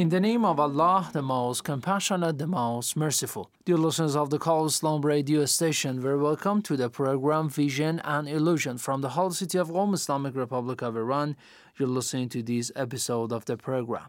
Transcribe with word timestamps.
In 0.00 0.08
the 0.08 0.20
name 0.20 0.44
of 0.44 0.58
Allah, 0.58 1.10
the 1.12 1.22
most 1.22 1.64
compassionate, 1.64 2.38
the 2.38 2.46
most 2.46 2.96
merciful. 2.96 3.50
Dear 3.64 3.76
listeners 3.76 4.14
of 4.14 4.30
the 4.30 4.38
Call 4.38 4.66
Islam 4.66 5.02
radio 5.02 5.44
station, 5.44 6.00
very 6.00 6.18
welcome 6.18 6.62
to 6.62 6.76
the 6.76 6.88
program 6.88 7.50
Vision 7.50 8.00
and 8.04 8.28
Illusion 8.28 8.78
from 8.78 9.00
the 9.00 9.10
whole 9.10 9.30
city 9.30 9.58
of 9.58 9.68
Qom, 9.68 9.92
Islamic 9.92 10.36
Republic 10.36 10.82
of 10.82 10.96
Iran. 10.96 11.36
You're 11.78 11.88
listening 11.88 12.28
to 12.30 12.42
this 12.42 12.72
episode 12.76 13.32
of 13.32 13.44
the 13.44 13.56
program. 13.56 14.06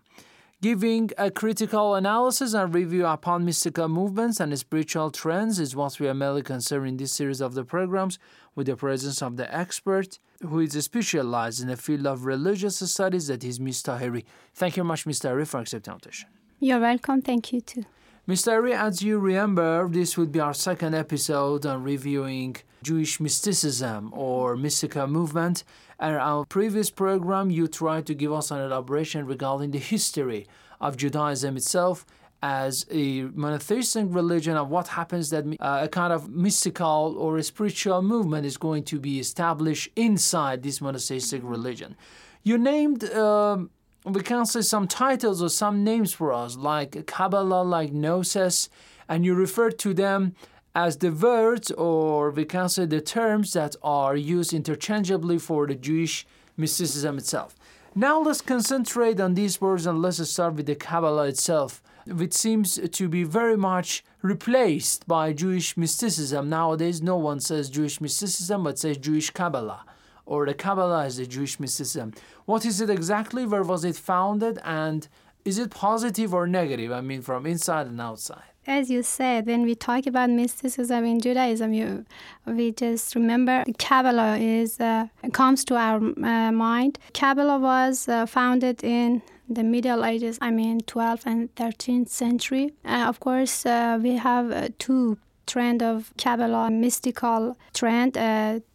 Giving 0.61 1.09
a 1.17 1.31
critical 1.31 1.95
analysis 1.95 2.53
and 2.53 2.71
review 2.71 3.07
upon 3.07 3.45
mystical 3.45 3.89
movements 3.89 4.39
and 4.39 4.55
spiritual 4.59 5.09
trends 5.09 5.59
is 5.59 5.75
what 5.75 5.99
we 5.99 6.07
are 6.07 6.13
mainly 6.13 6.43
concerned 6.43 6.87
in 6.87 6.97
this 6.97 7.13
series 7.13 7.41
of 7.41 7.55
the 7.55 7.63
programs 7.63 8.19
with 8.53 8.67
the 8.67 8.75
presence 8.75 9.23
of 9.23 9.37
the 9.37 9.51
expert 9.51 10.19
who 10.47 10.59
is 10.59 10.73
specialized 10.73 11.63
in 11.63 11.67
the 11.67 11.75
field 11.75 12.05
of 12.05 12.25
religious 12.25 12.77
studies, 12.77 13.25
that 13.25 13.43
is 13.43 13.59
Ms. 13.59 13.81
Tahiri. 13.81 14.23
Thank 14.53 14.77
you 14.77 14.83
very 14.83 14.87
much, 14.89 15.07
Ms. 15.07 15.21
Tahiri, 15.21 15.47
for 15.47 15.61
accepting 15.61 15.89
our 15.93 15.95
invitation. 15.95 16.29
You're 16.59 16.79
welcome. 16.79 17.23
Thank 17.23 17.53
you 17.53 17.61
too. 17.61 17.85
Mr. 18.27 18.61
Tahiri, 18.61 18.73
as 18.73 19.01
you 19.01 19.17
remember, 19.17 19.87
this 19.89 20.15
would 20.15 20.31
be 20.31 20.39
our 20.39 20.53
second 20.53 20.93
episode 20.93 21.65
on 21.65 21.81
reviewing 21.81 22.55
Jewish 22.83 23.19
mysticism 23.19 24.11
or 24.13 24.55
mystical 24.55 25.07
movement. 25.07 25.63
And 25.99 26.15
our 26.15 26.45
previous 26.45 26.89
program, 26.89 27.51
you 27.51 27.67
tried 27.67 28.05
to 28.07 28.13
give 28.13 28.33
us 28.33 28.51
an 28.51 28.59
elaboration 28.59 29.25
regarding 29.25 29.71
the 29.71 29.79
history 29.79 30.47
of 30.79 30.97
Judaism 30.97 31.57
itself 31.57 32.05
as 32.43 32.85
a 32.89 33.21
monotheistic 33.21 34.07
religion 34.09 34.57
of 34.57 34.69
what 34.69 34.87
happens 34.87 35.29
that 35.29 35.45
uh, 35.59 35.81
a 35.83 35.87
kind 35.87 36.11
of 36.11 36.29
mystical 36.29 37.15
or 37.17 37.37
a 37.37 37.43
spiritual 37.43 38.01
movement 38.01 38.45
is 38.45 38.57
going 38.57 38.83
to 38.83 38.99
be 38.99 39.19
established 39.19 39.89
inside 39.95 40.63
this 40.63 40.81
monotheistic 40.81 41.41
religion. 41.43 41.95
You 42.43 42.57
named, 42.57 43.03
um, 43.13 43.69
we 44.05 44.21
can 44.23 44.47
say, 44.47 44.61
some 44.61 44.87
titles 44.87 45.43
or 45.43 45.49
some 45.49 45.83
names 45.83 46.13
for 46.13 46.33
us, 46.33 46.57
like 46.57 47.05
Kabbalah, 47.05 47.61
like 47.61 47.93
Gnosis, 47.93 48.69
and 49.07 49.23
you 49.23 49.35
referred 49.35 49.77
to 49.79 49.93
them 49.93 50.33
as 50.73 50.97
the 50.97 51.11
words 51.11 51.71
or 51.71 52.31
we 52.31 52.45
can 52.45 52.69
say 52.69 52.85
the 52.85 53.01
terms 53.01 53.53
that 53.53 53.75
are 53.83 54.15
used 54.15 54.53
interchangeably 54.53 55.37
for 55.37 55.67
the 55.67 55.75
Jewish 55.75 56.25
mysticism 56.55 57.17
itself. 57.17 57.55
Now 57.93 58.21
let's 58.21 58.41
concentrate 58.41 59.19
on 59.19 59.33
these 59.33 59.59
words 59.59 59.85
and 59.85 60.01
let's 60.01 60.25
start 60.29 60.53
with 60.53 60.65
the 60.65 60.75
Kabbalah 60.75 61.27
itself, 61.27 61.83
which 62.07 62.33
seems 62.33 62.79
to 62.89 63.09
be 63.09 63.25
very 63.25 63.57
much 63.57 64.03
replaced 64.21 65.07
by 65.07 65.33
Jewish 65.33 65.75
mysticism. 65.75 66.49
Nowadays, 66.49 67.01
no 67.01 67.17
one 67.17 67.41
says 67.41 67.69
Jewish 67.69 67.99
mysticism 67.99 68.63
but 68.63 68.79
says 68.79 68.97
Jewish 68.97 69.29
Kabbalah, 69.31 69.83
or 70.25 70.45
the 70.45 70.53
Kabbalah 70.53 71.05
is 71.05 71.17
the 71.17 71.25
Jewish 71.25 71.59
mysticism. 71.59 72.13
What 72.45 72.65
is 72.65 72.79
it 72.79 72.89
exactly? 72.89 73.45
Where 73.45 73.63
was 73.63 73.83
it 73.83 73.97
founded? 73.97 74.59
And 74.63 75.09
is 75.45 75.57
it 75.57 75.71
positive 75.71 76.33
or 76.33 76.47
negative? 76.47 76.91
I 76.91 77.01
mean, 77.01 77.21
from 77.21 77.45
inside 77.45 77.87
and 77.87 77.99
outside 77.99 78.51
as 78.67 78.89
you 78.89 79.01
said, 79.01 79.47
when 79.47 79.63
we 79.63 79.75
talk 79.75 80.05
about 80.05 80.29
mysticism 80.29 81.03
in 81.05 81.19
Judaism, 81.19 81.73
you, 81.73 82.05
we 82.45 82.71
just 82.71 83.15
remember 83.15 83.63
Kabbalah 83.79 84.37
is 84.37 84.79
uh, 84.79 85.07
comes 85.33 85.65
to 85.65 85.75
our 85.75 85.97
uh, 85.97 86.51
mind. 86.51 86.99
Kabbalah 87.13 87.59
was 87.59 88.07
uh, 88.07 88.25
founded 88.25 88.83
in 88.83 89.21
the 89.49 89.63
Middle 89.63 90.05
Ages, 90.05 90.37
I 90.41 90.51
mean 90.51 90.81
12th 90.81 91.23
and 91.25 91.53
13th 91.55 92.09
century. 92.09 92.73
Uh, 92.85 93.05
of 93.07 93.19
course, 93.19 93.65
uh, 93.65 93.99
we 94.01 94.15
have 94.15 94.51
uh, 94.51 94.69
two 94.77 95.17
trend 95.47 95.81
of 95.81 96.13
Kabbalah, 96.17 96.69
mystical 96.69 97.57
trend. 97.73 98.15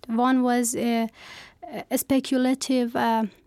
one 0.09 0.43
was 0.43 0.75
a 1.91 1.99
speculative 1.99 2.95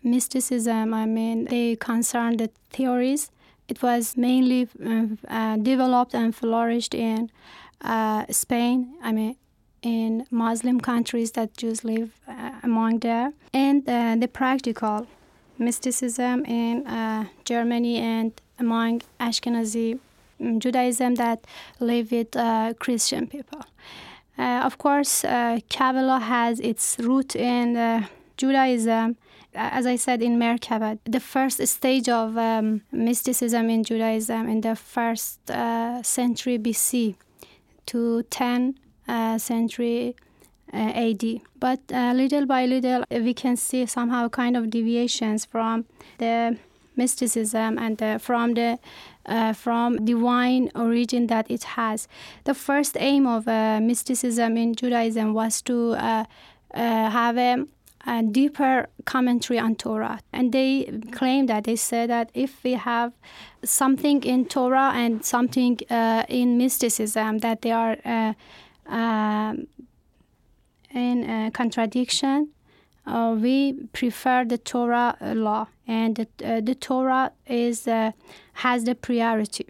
mysticism. 0.02 0.94
I 0.94 1.06
mean, 1.06 1.46
they 1.46 1.76
concerned 1.76 2.40
the 2.40 2.50
theories 2.70 3.30
it 3.70 3.82
was 3.82 4.16
mainly 4.16 4.68
uh, 4.84 5.06
uh, 5.28 5.56
developed 5.56 6.12
and 6.12 6.34
flourished 6.34 6.92
in 6.92 7.30
uh, 7.80 8.24
Spain. 8.30 8.94
I 9.00 9.12
mean, 9.12 9.36
in 9.82 10.26
Muslim 10.30 10.80
countries 10.80 11.30
that 11.32 11.56
Jews 11.56 11.84
live 11.84 12.10
uh, 12.28 12.50
among 12.64 12.98
there, 12.98 13.32
and 13.54 13.88
uh, 13.88 14.16
the 14.18 14.28
practical 14.28 15.06
mysticism 15.56 16.44
in 16.44 16.86
uh, 16.86 17.26
Germany 17.44 17.98
and 17.98 18.32
among 18.58 19.02
Ashkenazi 19.20 20.00
um, 20.40 20.58
Judaism 20.58 21.14
that 21.14 21.46
live 21.78 22.10
with 22.10 22.32
Christian 22.78 23.26
people. 23.28 23.60
Of 24.40 24.78
course, 24.78 25.22
Kabbalah 25.22 26.20
has 26.20 26.60
its 26.60 26.96
root 26.98 27.36
in 27.36 28.06
Judaism 28.36 29.16
as 29.54 29.86
I 29.86 29.96
said 29.96 30.22
in 30.22 30.38
Merkabah, 30.38 30.98
the 31.04 31.20
first 31.20 31.66
stage 31.66 32.08
of 32.08 32.36
um, 32.36 32.82
mysticism 32.92 33.68
in 33.68 33.82
Judaism 33.84 34.48
in 34.48 34.60
the 34.60 34.76
first 34.76 35.50
uh, 35.50 36.02
century 36.02 36.58
BC 36.58 37.16
to 37.86 38.24
10th 38.30 38.76
uh, 39.08 39.38
century 39.38 40.14
uh, 40.72 40.76
AD. 40.76 41.40
But 41.58 41.80
uh, 41.92 42.12
little 42.14 42.46
by 42.46 42.66
little, 42.66 43.04
we 43.10 43.34
can 43.34 43.56
see 43.56 43.86
somehow 43.86 44.28
kind 44.28 44.56
of 44.56 44.70
deviations 44.70 45.44
from 45.44 45.84
the 46.18 46.56
mysticism 46.96 47.78
and 47.78 48.22
from 48.22 48.54
the 48.54 48.78
uh, 49.26 49.52
from 49.52 50.04
divine 50.04 50.70
origin 50.74 51.26
that 51.28 51.50
it 51.50 51.64
has. 51.64 52.08
The 52.44 52.54
first 52.54 52.96
aim 52.98 53.26
of 53.26 53.46
uh, 53.46 53.80
mysticism 53.80 54.56
in 54.56 54.74
Judaism 54.74 55.34
was 55.34 55.62
to 55.62 55.92
uh, 55.92 56.24
have 56.74 57.36
a 57.38 57.66
a 58.06 58.22
deeper 58.22 58.88
commentary 59.04 59.58
on 59.58 59.74
Torah. 59.74 60.20
And 60.32 60.52
they 60.52 60.84
claim 61.12 61.46
that 61.46 61.64
they 61.64 61.76
say 61.76 62.06
that 62.06 62.30
if 62.32 62.64
we 62.64 62.72
have 62.72 63.12
something 63.62 64.22
in 64.22 64.46
Torah 64.46 64.92
and 64.94 65.22
something 65.22 65.78
uh, 65.90 66.24
in 66.28 66.56
mysticism, 66.56 67.38
that 67.38 67.60
they 67.60 67.72
are 67.72 67.96
uh, 68.04 68.32
uh, 68.90 69.54
in 70.94 71.50
contradiction. 71.52 72.48
Uh, 73.06 73.36
we 73.40 73.72
prefer 73.92 74.44
the 74.44 74.58
Torah 74.58 75.16
law, 75.34 75.66
and 75.86 76.16
the, 76.16 76.28
uh, 76.44 76.60
the 76.60 76.74
Torah 76.74 77.32
is 77.46 77.88
uh, 77.88 78.12
has 78.66 78.84
the 78.84 78.94
priority. 78.94 79.66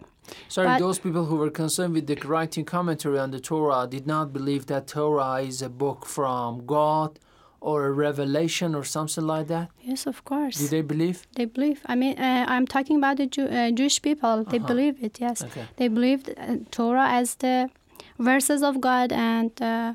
Sorry, 0.47 0.67
but 0.67 0.79
those 0.79 0.99
people 0.99 1.25
who 1.25 1.35
were 1.35 1.49
concerned 1.49 1.93
with 1.93 2.07
the 2.07 2.15
writing 2.27 2.65
commentary 2.65 3.19
on 3.19 3.31
the 3.31 3.39
Torah 3.39 3.87
did 3.89 4.05
not 4.07 4.31
believe 4.31 4.67
that 4.67 4.87
Torah 4.87 5.41
is 5.41 5.61
a 5.61 5.69
book 5.69 6.05
from 6.05 6.65
God 6.65 7.19
or 7.61 7.85
a 7.85 7.91
revelation 7.91 8.73
or 8.75 8.83
something 8.83 9.25
like 9.25 9.47
that? 9.47 9.69
Yes, 9.81 10.07
of 10.07 10.25
course. 10.25 10.57
Do 10.57 10.67
they 10.67 10.81
believe? 10.81 11.27
They 11.35 11.45
believe. 11.45 11.81
I 11.85 11.95
mean, 11.95 12.17
uh, 12.17 12.45
I'm 12.47 12.65
talking 12.65 12.97
about 12.97 13.17
the 13.17 13.27
Jew, 13.27 13.45
uh, 13.45 13.71
Jewish 13.71 14.01
people. 14.01 14.43
They 14.43 14.57
uh-huh. 14.57 14.67
believe 14.67 14.95
it. 15.01 15.19
Yes, 15.21 15.43
okay. 15.43 15.65
they 15.77 15.87
believe 15.87 16.27
uh, 16.37 16.57
Torah 16.71 17.07
as 17.09 17.35
the 17.35 17.69
verses 18.17 18.63
of 18.63 18.81
God, 18.81 19.11
and 19.11 19.51
uh, 19.61 19.93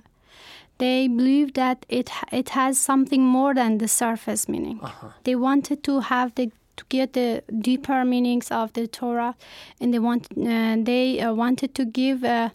they 0.78 1.08
believe 1.08 1.54
that 1.54 1.84
it 1.88 2.10
it 2.32 2.50
has 2.50 2.78
something 2.78 3.22
more 3.22 3.52
than 3.54 3.78
the 3.78 3.88
surface 3.88 4.48
meaning. 4.48 4.78
Uh-huh. 4.80 5.08
They 5.24 5.34
wanted 5.34 5.82
to 5.84 6.00
have 6.00 6.34
the 6.36 6.52
to 6.76 6.84
get 6.88 7.12
the 7.12 7.42
deeper 7.60 8.04
meanings 8.04 8.50
of 8.50 8.72
the 8.72 8.86
Torah, 8.86 9.34
and 9.80 9.92
they 9.92 9.98
want 9.98 10.26
uh, 10.38 10.76
they 10.78 11.20
uh, 11.20 11.32
wanted 11.32 11.74
to 11.74 11.84
give 11.84 12.24
uh, 12.24 12.50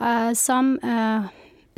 uh, 0.00 0.34
some 0.34 0.78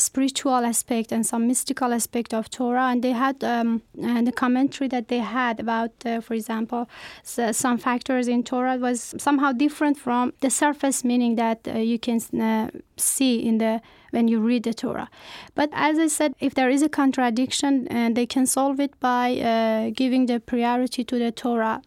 spiritual 0.01 0.65
aspect 0.65 1.13
and 1.13 1.25
some 1.25 1.47
mystical 1.47 1.93
aspect 1.93 2.35
of 2.35 2.51
Torah, 2.51 2.89
and 2.91 3.03
they 3.03 3.13
had 3.13 3.43
um, 3.45 3.83
and 4.03 4.27
the 4.27 4.33
commentary 4.33 4.89
that 4.89 5.09
they 5.09 5.19
had 5.19 5.61
about, 5.61 5.93
uh, 6.05 6.21
for 6.21 6.35
example, 6.35 6.89
so 7.23 7.53
some 7.53 7.79
factors 7.79 8.29
in 8.29 8.43
Torah 8.43 8.77
was 8.77 9.15
somehow 9.19 9.53
different 9.53 9.99
from 9.99 10.33
the 10.41 10.51
surface 10.51 11.05
meaning 11.05 11.37
that 11.37 11.69
uh, 11.69 11.79
you 11.79 11.99
can 11.99 12.21
uh, 12.41 12.71
see 12.97 13.37
in 13.47 13.59
the 13.59 13.81
when 14.11 14.27
you 14.27 14.41
read 14.41 14.65
the 14.65 14.75
Torah. 14.75 15.09
But 15.55 15.71
as 15.73 15.99
I 15.99 16.09
said, 16.09 16.35
if 16.41 16.55
there 16.55 16.71
is 16.71 16.83
a 16.83 16.89
contradiction, 16.89 17.87
and 17.89 18.17
they 18.17 18.27
can 18.27 18.47
solve 18.47 18.81
it 18.81 18.99
by 19.01 19.37
uh, 19.37 19.91
giving 19.95 20.27
the 20.27 20.41
priority 20.41 21.05
to 21.05 21.19
the 21.19 21.31
Torah. 21.31 21.83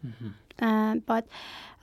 Uh, 0.60 0.96
but 1.06 1.28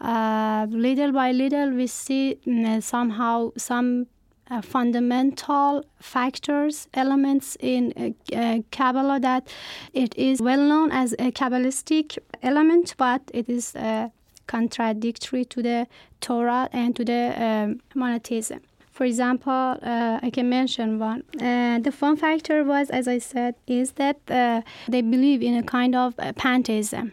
uh, 0.00 0.66
little 0.70 1.12
by 1.12 1.32
little, 1.32 1.70
we 1.70 1.86
see 1.86 2.38
mm, 2.46 2.82
somehow 2.82 3.52
some 3.56 4.06
uh, 4.50 4.60
fundamental 4.60 5.84
factors, 6.00 6.88
elements 6.94 7.56
in 7.60 7.92
uh, 7.96 8.36
uh, 8.36 8.58
Kabbalah 8.70 9.20
that 9.20 9.48
it 9.94 10.16
is 10.16 10.40
well 10.40 10.62
known 10.62 10.90
as 10.90 11.12
a 11.14 11.30
Kabbalistic 11.30 12.18
element, 12.42 12.94
but 12.98 13.22
it 13.32 13.48
is 13.48 13.76
uh, 13.76 14.08
contradictory 14.46 15.44
to 15.44 15.62
the 15.62 15.86
Torah 16.20 16.68
and 16.72 16.96
to 16.96 17.04
the 17.04 17.22
um, 17.36 17.80
monotheism. 17.94 18.60
For 18.90 19.04
example, 19.04 19.78
uh, 19.82 20.18
I 20.22 20.30
can 20.30 20.50
mention 20.50 20.98
one. 20.98 21.22
Uh, 21.40 21.78
the 21.78 21.92
fun 21.92 22.16
factor 22.16 22.64
was, 22.64 22.90
as 22.90 23.08
I 23.08 23.18
said, 23.18 23.54
is 23.66 23.92
that 23.92 24.18
uh, 24.28 24.60
they 24.88 25.00
believe 25.00 25.42
in 25.42 25.56
a 25.56 25.62
kind 25.62 25.94
of 25.94 26.14
uh, 26.18 26.32
pantheism. 26.34 27.12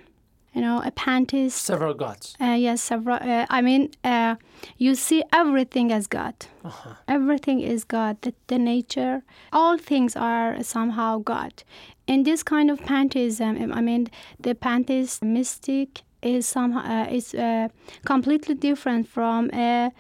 You 0.53 0.61
know, 0.61 0.81
a 0.83 0.91
pantheist. 0.91 1.57
Several 1.63 1.93
gods. 1.93 2.35
Uh, 2.41 2.57
yes, 2.57 2.81
several. 2.81 3.17
Uh, 3.21 3.45
I 3.49 3.61
mean, 3.61 3.91
uh, 4.03 4.35
you 4.77 4.95
see 4.95 5.23
everything 5.31 5.91
as 5.91 6.07
God. 6.07 6.33
Uh-huh. 6.63 6.95
Everything 7.07 7.59
is 7.59 7.83
God. 7.83 8.21
The, 8.21 8.33
the 8.47 8.57
nature, 8.57 9.21
all 9.53 9.77
things 9.77 10.15
are 10.15 10.63
somehow 10.63 11.19
God. 11.19 11.63
In 12.07 12.23
this 12.23 12.41
kind 12.41 12.71
of 12.71 12.79
pantheism, 12.79 13.71
I 13.71 13.81
mean, 13.81 14.07
the 14.39 14.55
pantheist 14.55 15.23
mystic 15.23 16.01
is 16.21 16.47
somehow 16.47 16.81
uh, 16.81 17.07
is 17.09 17.35
uh, 17.35 17.67
completely 18.05 18.55
different 18.55 19.07
from 19.07 19.49
a 19.53 19.91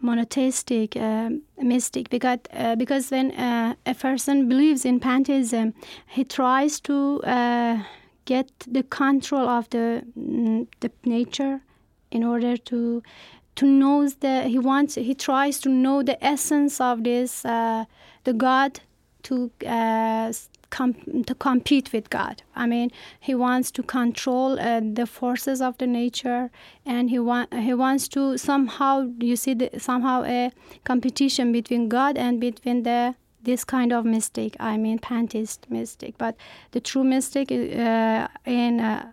monotheistic 0.00 0.96
uh, 0.96 1.30
mystic 1.62 2.10
because 2.10 2.38
uh, 2.52 2.76
because 2.76 3.10
when 3.10 3.30
uh, 3.32 3.74
a 3.86 3.94
person 3.94 4.48
believes 4.48 4.84
in 4.84 5.00
pantheism, 5.00 5.72
he 6.06 6.24
tries 6.24 6.80
to 6.80 7.22
uh, 7.24 7.78
get 8.24 8.50
the 8.66 8.82
control 8.82 9.48
of 9.48 9.68
the 9.70 10.04
mm, 10.18 10.66
the 10.80 10.90
nature 11.04 11.60
in 12.10 12.24
order 12.24 12.56
to 12.56 13.02
to 13.56 13.66
know 13.66 14.08
the 14.08 14.42
he 14.44 14.58
wants 14.58 14.94
he 14.94 15.14
tries 15.14 15.60
to 15.60 15.68
know 15.68 16.02
the 16.02 16.22
essence 16.24 16.80
of 16.80 17.04
this 17.04 17.44
uh, 17.44 17.84
the 18.24 18.32
God 18.32 18.80
to 19.24 19.50
uh, 19.66 20.32
com- 20.70 21.24
to 21.26 21.34
compete 21.34 21.92
with 21.92 22.10
God. 22.10 22.42
I 22.54 22.66
mean, 22.66 22.90
he 23.20 23.34
wants 23.34 23.70
to 23.72 23.82
control 23.82 24.58
uh, 24.58 24.80
the 24.80 25.06
forces 25.06 25.60
of 25.60 25.78
the 25.78 25.86
nature, 25.86 26.50
and 26.84 27.10
he 27.10 27.18
want 27.18 27.54
he 27.54 27.74
wants 27.74 28.08
to 28.08 28.36
somehow 28.36 29.10
you 29.18 29.36
see 29.36 29.54
the, 29.54 29.70
somehow 29.78 30.24
a 30.24 30.50
competition 30.84 31.52
between 31.52 31.88
God 31.88 32.18
and 32.18 32.40
between 32.40 32.82
the 32.82 33.14
this 33.44 33.64
kind 33.64 33.92
of 33.92 34.04
mystic. 34.04 34.56
I 34.60 34.76
mean, 34.76 34.98
pantheist 34.98 35.66
mystic, 35.70 36.18
but 36.18 36.36
the 36.72 36.80
true 36.80 37.04
mystic 37.04 37.50
uh, 37.50 38.28
in 38.44 38.80
uh, 38.80 39.12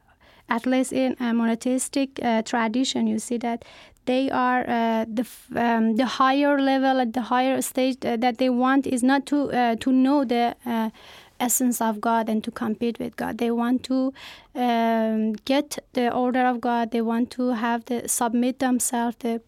at 0.50 0.66
least 0.66 0.92
in 0.92 1.16
a 1.19 1.33
monotheistic 1.33 2.19
uh, 2.22 2.42
tradition, 2.42 3.07
you 3.07 3.19
see 3.19 3.38
that 3.38 3.63
they 4.06 4.30
are 4.31 4.62
uh, 4.68 5.06
the 5.06 5.25
um, 5.56 5.95
the 5.95 6.06
higher 6.06 6.60
level 6.60 7.00
at 7.00 7.13
the 7.13 7.22
higher 7.22 7.62
stage 7.62 7.98
uh, 8.04 8.18
that 8.18 8.38
they 8.38 8.50
want 8.50 8.88
is 8.88 9.04
not 9.04 9.25
to 9.28 9.51
uh, 9.51 9.75
to 9.75 9.92
know 9.92 10.25
the 10.25 10.56
essence 11.39 11.81
of 11.81 12.00
God 12.00 12.30
and 12.30 12.44
to 12.44 12.51
compete 12.51 13.00
with 13.00 13.16
God. 13.16 13.38
They 13.39 13.51
want 13.51 13.83
to 13.83 14.13
um, 14.56 15.33
get 15.45 15.80
the 15.94 16.13
order 16.13 16.45
of 16.45 16.62
God. 16.62 16.92
They 16.92 17.01
want 17.01 17.31
to 17.31 17.50
have 17.50 17.86
the 17.86 18.07
submit 18.07 18.60
themselves. 18.60 19.18
The 19.19 19.42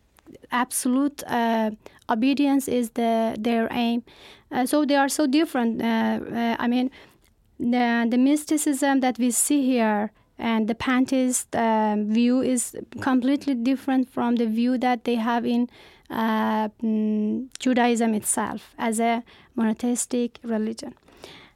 absolute 0.52 1.24
uh, 1.28 1.72
obedience 2.14 2.68
is 2.68 2.92
the 2.92 3.36
their 3.40 3.68
aim. 3.72 4.04
Uh, 4.52 4.66
so 4.66 4.86
they 4.86 4.96
are 4.96 5.10
so 5.10 5.26
different. 5.28 5.82
Uh, 5.82 5.86
uh, 5.86 6.56
I 6.60 6.68
mean, 6.68 6.92
the 7.60 8.08
the 8.10 8.18
mysticism 8.18 9.00
that 9.02 9.18
we 9.18 9.32
see 9.32 9.66
here 9.66 10.12
and 10.38 10.68
the 10.68 10.76
pantheist 10.76 11.48
view 12.16 12.42
is 12.42 12.76
completely 13.02 13.56
different 13.56 14.10
from 14.10 14.36
the 14.36 14.46
view 14.46 14.78
that 14.78 15.04
they 15.04 15.16
have 15.16 15.46
in 15.46 15.70
uh, 16.10 16.70
mm, 16.84 17.48
Judaism 17.60 18.14
itself 18.14 18.74
as 18.78 19.00
a 19.00 19.24
monotheistic 19.56 20.40
religion. 20.44 20.94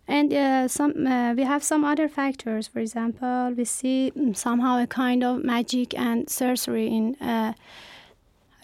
And 0.08 0.34
uh, 0.34 0.68
some 0.68 1.06
uh, 1.06 1.34
we 1.34 1.44
have 1.44 1.64
some 1.64 1.84
other 1.84 2.08
factors. 2.08 2.68
For 2.68 2.80
example, 2.80 3.54
we 3.56 3.66
see 3.66 4.12
mm, 4.16 4.36
somehow 4.36 4.82
a 4.82 4.88
kind 4.88 5.24
of 5.24 5.44
magic 5.44 5.94
and 5.98 6.30
sorcery 6.30 6.88
in 6.88 7.16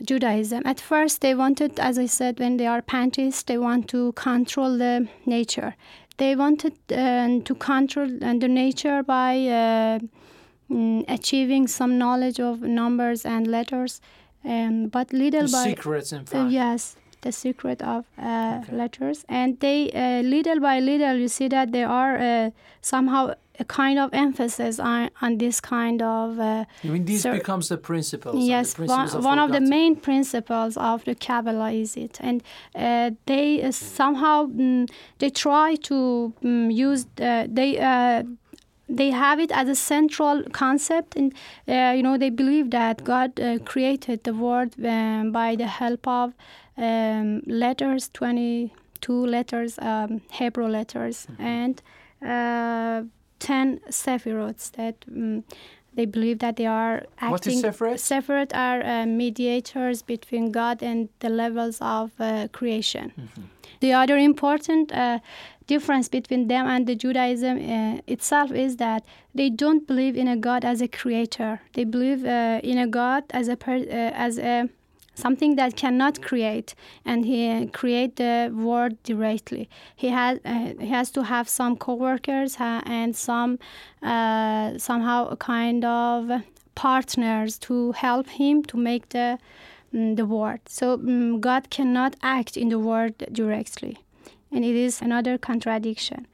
Judaism. 0.02 0.64
At 0.66 0.80
first, 0.80 1.22
they 1.22 1.36
wanted, 1.36 1.80
as 1.80 1.98
I 1.98 2.08
said, 2.08 2.40
when 2.40 2.58
they 2.58 2.68
are 2.68 2.82
pantheists, 2.82 3.44
they 3.44 3.58
want 3.58 3.88
to 3.90 4.12
control 4.14 4.78
the 4.78 5.08
nature. 5.26 5.76
They 6.18 6.36
wanted 6.36 6.74
uh, 6.92 7.40
to 7.44 7.56
control 7.56 8.08
the 8.08 8.48
nature 8.48 9.04
by 9.04 9.36
uh, 9.48 10.00
mm, 10.70 11.06
achieving 11.08 11.68
some 11.68 11.98
knowledge 11.98 12.40
of 12.40 12.62
numbers 12.62 13.26
and 13.26 13.48
letters. 13.48 14.02
Um, 14.46 14.88
but 14.88 15.14
little 15.14 15.48
The 15.48 15.52
by 15.52 15.64
secrets, 15.70 16.12
in 16.12 16.26
uh, 16.34 16.48
yes, 16.50 16.98
the 17.22 17.32
secret 17.32 17.82
of 17.82 18.06
uh, 18.18 18.62
letters, 18.72 19.26
and 19.30 19.60
they 19.62 19.90
uh, 19.92 20.22
little 20.22 20.60
by 20.60 20.80
little 20.82 21.16
you 21.16 21.30
see 21.30 21.48
that 21.48 21.72
they 21.72 21.84
are 21.84 22.18
uh, 22.18 22.50
somehow 22.82 23.34
a 23.60 23.64
kind 23.66 24.00
of 24.00 24.10
emphasis 24.14 24.80
on 24.80 25.10
on 25.22 25.38
this 25.38 25.60
kind 25.62 26.02
of. 26.02 26.40
Uh, 26.40 26.66
I 26.84 26.88
mean, 26.88 27.06
this 27.06 27.22
so- 27.22 27.34
becomes 27.34 27.70
the 27.70 27.78
principles. 27.78 28.36
and 28.36 28.44
the 28.44 28.48
Yes, 28.48 28.78
one, 28.78 28.88
principles 28.88 29.26
one 29.26 29.40
of 29.40 29.52
the 29.52 29.62
main 29.62 29.96
principles 29.96 30.78
of 30.78 31.04
the 31.06 31.16
Kabbalah 31.16 31.72
is 31.72 31.96
it, 31.96 32.20
and 32.22 32.42
uh, 32.76 33.12
they 33.26 33.62
uh, 33.62 33.72
somehow 33.72 34.46
mm, 34.48 34.90
they 35.20 35.30
try 35.30 35.76
to 35.76 36.34
mm, 36.44 36.74
use 36.74 37.06
uh, 37.22 37.48
they. 37.50 37.80
Uh, 37.80 38.24
they 38.90 39.12
have 39.12 39.40
it 39.40 39.50
as 39.52 39.70
a 39.70 39.76
central 39.76 40.44
concept, 40.52 41.16
and 41.16 41.34
uh, 41.68 41.94
you 41.96 42.04
know 42.04 42.18
they 42.18 42.30
believe 42.30 42.70
that 42.72 43.04
God 43.04 43.40
uh, 43.40 43.58
created 43.60 44.24
the 44.24 44.34
world 44.34 44.76
um, 44.86 45.32
by 45.32 45.56
the 45.56 45.68
help 45.68 46.06
of 46.06 46.34
um, 46.78 47.42
letters, 47.48 48.10
twenty-two 48.14 49.26
letters, 49.26 49.80
um, 49.80 50.22
Hebrew 50.30 50.68
letters, 50.68 51.28
and 51.40 51.82
uh, 52.22 53.04
ten 53.48 53.80
sephirots 53.90 54.72
that 54.78 54.96
um, 55.08 55.44
they 55.98 56.06
believe 56.16 56.38
that 56.40 56.56
they 56.56 56.66
are 56.66 56.96
acting. 57.20 57.32
What 57.32 57.48
is 57.48 57.62
Sephirot? 57.64 57.98
Sephirot 58.10 58.52
are 58.68 58.80
uh, 58.84 59.06
mediators 59.06 60.02
between 60.14 60.52
God 60.52 60.82
and 60.90 61.10
the 61.20 61.30
levels 61.30 61.78
of 61.82 62.12
uh, 62.20 62.48
creation. 62.52 63.06
The 63.80 63.92
other 64.02 64.18
important 64.18 64.92
uh, 64.92 65.20
difference 65.68 66.08
between 66.10 66.48
them 66.48 66.66
and 66.74 66.88
the 66.88 66.96
Judaism 66.96 67.56
uh, 67.58 68.14
itself 68.14 68.50
is 68.52 68.78
that 68.78 69.02
they 69.36 69.50
don't 69.64 69.86
believe 69.88 70.16
in 70.22 70.28
a 70.28 70.38
God 70.38 70.62
as 70.66 70.82
a 70.82 70.88
creator. 70.88 71.62
They 71.74 71.86
believe 71.86 72.26
uh, 72.26 72.60
in 72.72 72.78
a 72.78 72.88
God 72.88 73.24
as 73.40 73.48
a 73.48 73.56
per- 73.56 73.88
uh, 74.00 74.26
as 74.28 74.40
a 74.40 74.70
something 75.16 75.56
that 75.56 75.76
cannot 75.76 76.22
create, 76.22 76.76
and 77.06 77.26
he 77.26 77.68
create 77.68 78.16
the 78.16 78.52
world 78.54 79.02
directly. 79.04 79.70
He 79.96 80.10
has 80.10 80.40
uh, 80.46 80.74
he 80.80 80.88
has 80.88 81.12
to 81.12 81.24
have 81.24 81.48
some 81.48 81.78
coworkers 81.78 82.60
uh, 82.60 82.82
and 82.86 83.16
some 83.16 83.60
uh, 84.02 84.78
somehow 84.78 85.28
a 85.28 85.38
kind 85.38 85.86
of 85.86 86.44
partners 86.76 87.58
to 87.60 87.92
help 87.92 88.28
him 88.30 88.64
to 88.64 88.78
make 88.78 89.10
the 89.10 89.38
mm, 89.94 90.16
the 90.16 90.26
world. 90.26 90.60
So 90.68 90.98
mm, 90.98 91.40
God 91.40 91.70
cannot 91.70 92.16
act 92.22 92.58
in 92.58 92.70
the 92.70 92.80
world 92.80 93.14
directly, 93.32 94.00
and 94.52 94.66
it 94.66 94.76
is 94.76 95.02
another 95.02 95.38
contradiction. 95.38 96.28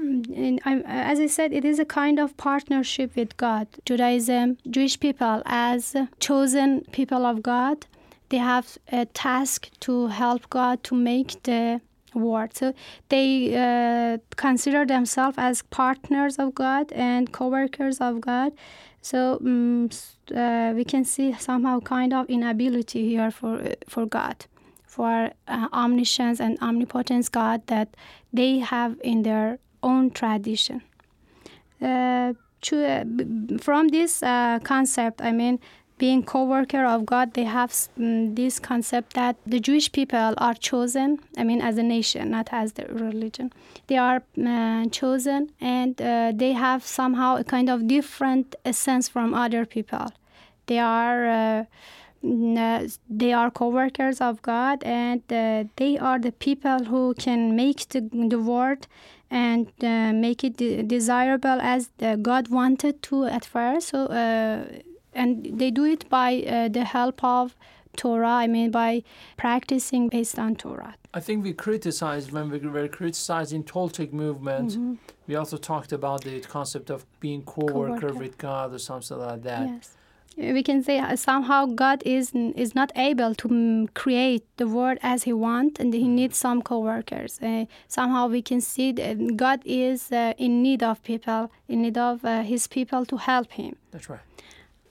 Mm, 0.00 0.60
as 0.86 1.20
I 1.20 1.26
said, 1.26 1.52
it 1.52 1.64
is 1.64 1.78
a 1.78 1.84
kind 1.84 2.18
of 2.18 2.36
partnership 2.36 3.14
with 3.16 3.36
God. 3.36 3.66
Judaism, 3.84 4.56
Jewish 4.68 4.98
people, 4.98 5.42
as 5.44 5.94
chosen 6.20 6.80
people 6.92 7.26
of 7.26 7.42
God, 7.42 7.86
they 8.30 8.38
have 8.38 8.78
a 8.90 9.04
task 9.04 9.70
to 9.80 10.06
help 10.06 10.48
God 10.50 10.82
to 10.84 10.94
make 10.94 11.42
the 11.42 11.80
world. 12.14 12.54
So 12.54 12.72
they 13.08 13.54
uh, 13.54 14.18
consider 14.36 14.86
themselves 14.86 15.36
as 15.38 15.62
partners 15.62 16.38
of 16.38 16.54
God 16.54 16.92
and 16.92 17.30
co-workers 17.30 18.00
of 18.00 18.20
God. 18.20 18.52
So 19.02 19.38
um, 19.40 19.90
uh, 20.34 20.72
we 20.74 20.84
can 20.84 21.04
see 21.04 21.32
somehow 21.34 21.80
kind 21.80 22.12
of 22.12 22.28
inability 22.28 23.08
here 23.08 23.30
for 23.30 23.74
for 23.88 24.06
God, 24.06 24.46
for 24.86 25.30
uh, 25.48 25.68
omniscience 25.72 26.40
and 26.40 26.58
omnipotence 26.60 27.28
God 27.28 27.66
that 27.66 27.88
they 28.32 28.58
have 28.58 28.96
in 29.02 29.22
their 29.22 29.58
own 29.82 30.10
tradition. 30.10 30.82
Uh, 31.80 32.34
to, 32.60 32.86
uh, 32.86 33.04
from 33.58 33.88
this 33.88 34.22
uh, 34.22 34.58
concept, 34.62 35.22
I 35.22 35.32
mean, 35.32 35.58
being 36.00 36.22
co-worker 36.24 36.84
of 36.86 37.04
God, 37.04 37.34
they 37.34 37.44
have 37.44 37.70
mm, 37.70 38.34
this 38.34 38.58
concept 38.58 39.12
that 39.20 39.36
the 39.46 39.60
Jewish 39.60 39.92
people 39.92 40.32
are 40.38 40.54
chosen. 40.54 41.18
I 41.36 41.44
mean, 41.44 41.60
as 41.60 41.76
a 41.76 41.82
nation, 41.82 42.30
not 42.30 42.48
as 42.50 42.72
the 42.72 42.86
religion. 42.86 43.52
They 43.86 43.98
are 43.98 44.22
uh, 44.52 44.86
chosen, 44.86 45.50
and 45.60 46.00
uh, 46.00 46.32
they 46.34 46.52
have 46.52 46.86
somehow 47.00 47.36
a 47.36 47.44
kind 47.44 47.68
of 47.68 47.86
different 47.86 48.56
essence 48.64 49.10
from 49.14 49.34
other 49.34 49.66
people. 49.66 50.08
They 50.66 50.78
are. 50.78 51.20
Uh, 51.28 51.64
they 52.22 53.32
are 53.32 53.50
co-workers 53.50 54.20
of 54.20 54.42
God, 54.42 54.82
and 54.84 55.22
uh, 55.32 55.64
they 55.76 55.96
are 55.96 56.18
the 56.18 56.32
people 56.32 56.84
who 56.84 57.14
can 57.14 57.56
make 57.56 57.88
the, 57.88 58.02
the 58.32 58.38
world 58.38 58.86
and 59.30 59.72
uh, 59.82 60.12
make 60.12 60.44
it 60.44 60.58
de- 60.58 60.82
desirable 60.82 61.58
as 61.74 61.88
God 62.20 62.48
wanted 62.48 63.02
to 63.04 63.24
at 63.24 63.46
first. 63.46 63.88
So, 63.88 64.04
uh, 64.04 64.64
and 65.14 65.58
they 65.58 65.70
do 65.70 65.84
it 65.84 66.08
by 66.08 66.42
uh, 66.42 66.68
the 66.68 66.84
help 66.84 67.22
of 67.22 67.56
Torah. 67.96 68.28
I 68.28 68.46
mean, 68.46 68.70
by 68.70 69.02
practicing 69.36 70.08
based 70.08 70.38
on 70.38 70.56
Torah. 70.56 70.94
I 71.12 71.20
think 71.20 71.42
we 71.42 71.52
criticized 71.52 72.30
when 72.30 72.50
we 72.50 72.58
were 72.58 72.86
criticizing 72.88 73.64
Toltec 73.64 74.12
movement. 74.12 74.70
Mm-hmm. 74.70 74.94
We 75.26 75.34
also 75.34 75.56
talked 75.56 75.92
about 75.92 76.22
the 76.22 76.40
concept 76.40 76.88
of 76.90 77.04
being 77.18 77.42
co-worker, 77.42 78.00
co-worker. 78.00 78.14
with 78.14 78.38
God 78.38 78.72
or 78.72 78.78
something 78.78 79.18
like 79.18 79.42
that. 79.42 79.66
Yes 79.68 79.96
we 80.36 80.62
can 80.62 80.82
say 80.82 80.98
uh, 80.98 81.16
somehow 81.16 81.66
God 81.66 82.02
is 82.04 82.32
is 82.34 82.74
not 82.74 82.92
able 82.96 83.34
to 83.34 83.48
mm, 83.48 83.94
create 83.94 84.44
the 84.56 84.66
world 84.66 84.98
as 85.02 85.24
He 85.24 85.32
wants, 85.32 85.80
and 85.80 85.92
He 85.92 86.00
mm-hmm. 86.00 86.14
needs 86.14 86.38
some 86.38 86.62
co-workers. 86.62 87.38
Uh, 87.42 87.66
somehow 87.88 88.28
we 88.28 88.42
can 88.42 88.60
see 88.60 88.92
that 88.92 89.36
God 89.36 89.60
is 89.64 90.10
uh, 90.12 90.32
in 90.38 90.62
need 90.62 90.82
of 90.82 91.02
people, 91.02 91.50
in 91.68 91.82
need 91.82 91.98
of 91.98 92.24
uh, 92.24 92.42
His 92.42 92.66
people 92.66 93.04
to 93.06 93.16
help 93.16 93.52
Him. 93.52 93.76
That's 93.90 94.08
right. 94.08 94.20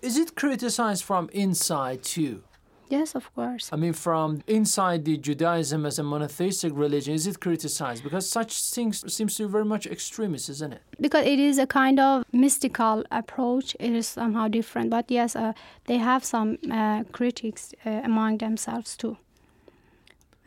Is 0.02 0.18
it 0.18 0.36
criticized 0.36 1.04
from 1.04 1.30
inside 1.34 2.04
too? 2.04 2.44
Yes, 2.90 3.14
of 3.14 3.34
course. 3.36 3.70
I 3.72 3.76
mean, 3.76 3.94
from 3.94 4.42
inside 4.48 5.06
the 5.06 5.16
Judaism 5.18 5.86
as 5.86 6.00
a 6.00 6.04
monotheistic 6.04 6.72
religion, 6.76 7.14
is 7.14 7.28
it 7.28 7.40
criticized? 7.40 8.04
Because 8.04 8.28
such 8.28 8.64
things 8.64 9.14
seems 9.14 9.36
to 9.36 9.46
be 9.46 9.52
very 9.52 9.66
much 9.66 9.86
extremist, 9.86 10.50
isn't 10.50 10.74
it? 10.74 10.82
Because 11.00 11.26
it 11.26 11.40
is 11.40 11.60
a 11.60 11.68
kind 11.68 12.00
of 12.00 12.24
mystical 12.32 13.04
approach. 13.12 13.76
It 13.80 13.94
is 13.94 14.08
somehow 14.08 14.48
different. 14.48 14.90
But 14.90 15.12
yes, 15.12 15.36
uh, 15.36 15.54
they 15.86 15.98
have 15.98 16.26
some 16.26 16.58
uh, 16.72 17.04
critics 17.12 17.74
uh, 17.86 18.02
among 18.04 18.40
themselves 18.40 18.98
too. 18.98 19.18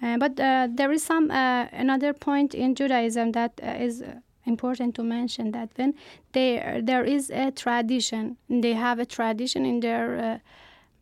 Uh, 0.02 0.18
but 0.18 0.40
uh, 0.40 0.66
there 0.68 0.90
is 0.90 1.04
some 1.04 1.30
uh, 1.30 1.66
another 1.71 2.12
point 2.12 2.54
in 2.54 2.75
Judaism 2.75 3.32
that 3.32 3.52
is 3.62 4.02
important 4.46 4.94
to 4.96 5.02
mention 5.02 5.52
that 5.52 5.75
then 5.75 5.94
there 6.32 6.80
there 6.82 7.04
is 7.04 7.30
a 7.30 7.50
tradition. 7.50 8.37
They 8.49 8.75
have 8.75 8.99
a 8.99 9.06
tradition 9.06 9.64
in 9.64 9.80
their 9.80 10.40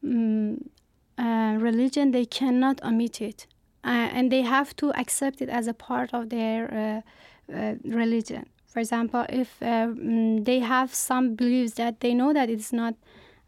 um, 0.03 0.71
uh, 1.19 1.57
religion, 1.59 2.13
they 2.13 2.25
cannot 2.25 2.83
omit 2.83 3.21
it. 3.21 3.47
Uh, 3.85 3.89
and 3.89 4.33
they 4.33 4.43
have 4.43 4.75
to 4.77 4.91
accept 4.99 5.43
it 5.43 5.49
as 5.49 5.67
a 5.67 5.75
part 5.75 6.15
of 6.15 6.31
their 6.31 7.03
uh, 7.51 7.55
uh 7.55 7.75
religion. 7.85 8.47
For 8.67 8.79
example, 8.79 9.27
if 9.29 9.61
uh, 9.63 9.89
mm, 9.89 10.45
they 10.45 10.61
have 10.61 10.95
some 10.95 11.35
beliefs 11.35 11.75
that 11.75 12.01
they 12.01 12.15
know 12.15 12.33
that 12.33 12.49
it's 12.49 12.73
not 12.73 12.95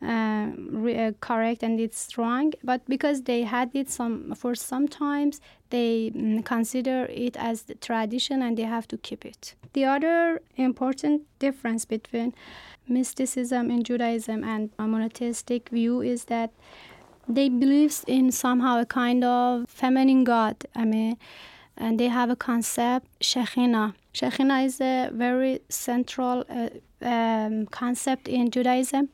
re- 0.00 1.14
correct 1.20 1.62
and 1.62 1.78
it's 1.78 2.18
wrong, 2.18 2.52
but 2.64 2.84
because 2.86 3.22
they 3.22 3.42
had 3.42 3.70
it 3.72 3.88
some 3.88 4.34
for 4.34 4.54
some 4.54 4.88
times, 4.88 5.40
they 5.70 6.10
mm, 6.10 6.44
consider 6.44 7.06
it 7.06 7.36
as 7.36 7.62
the 7.62 7.74
tradition 7.76 8.42
and 8.42 8.58
they 8.58 8.64
have 8.64 8.88
to 8.88 8.98
keep 8.98 9.24
it. 9.24 9.54
The 9.72 9.84
other 9.84 10.42
important 10.56 11.22
difference 11.38 11.84
between 11.84 12.34
mysticism 12.88 13.70
in 13.70 13.82
Judaism 13.84 14.44
and 14.44 14.70
a 14.78 14.86
monotheistic 14.86 15.68
view 15.70 16.02
is 16.02 16.24
that 16.24 16.50
they 17.28 17.48
believe 17.48 18.04
in 18.06 18.32
somehow 18.32 18.80
a 18.80 18.86
kind 18.86 19.24
of 19.24 19.68
feminine 19.68 20.24
god. 20.24 20.56
I 20.74 20.84
mean, 20.84 21.16
and 21.76 21.98
they 21.98 22.08
have 22.08 22.30
a 22.30 22.36
concept, 22.36 23.06
Shekhinah. 23.20 23.94
Shekhinah 24.12 24.66
is 24.66 24.80
a 24.80 25.10
very 25.12 25.60
central 25.68 26.44
uh, 26.50 26.68
um, 27.00 27.66
concept 27.66 28.28
in 28.28 28.50
Judaism. 28.50 29.08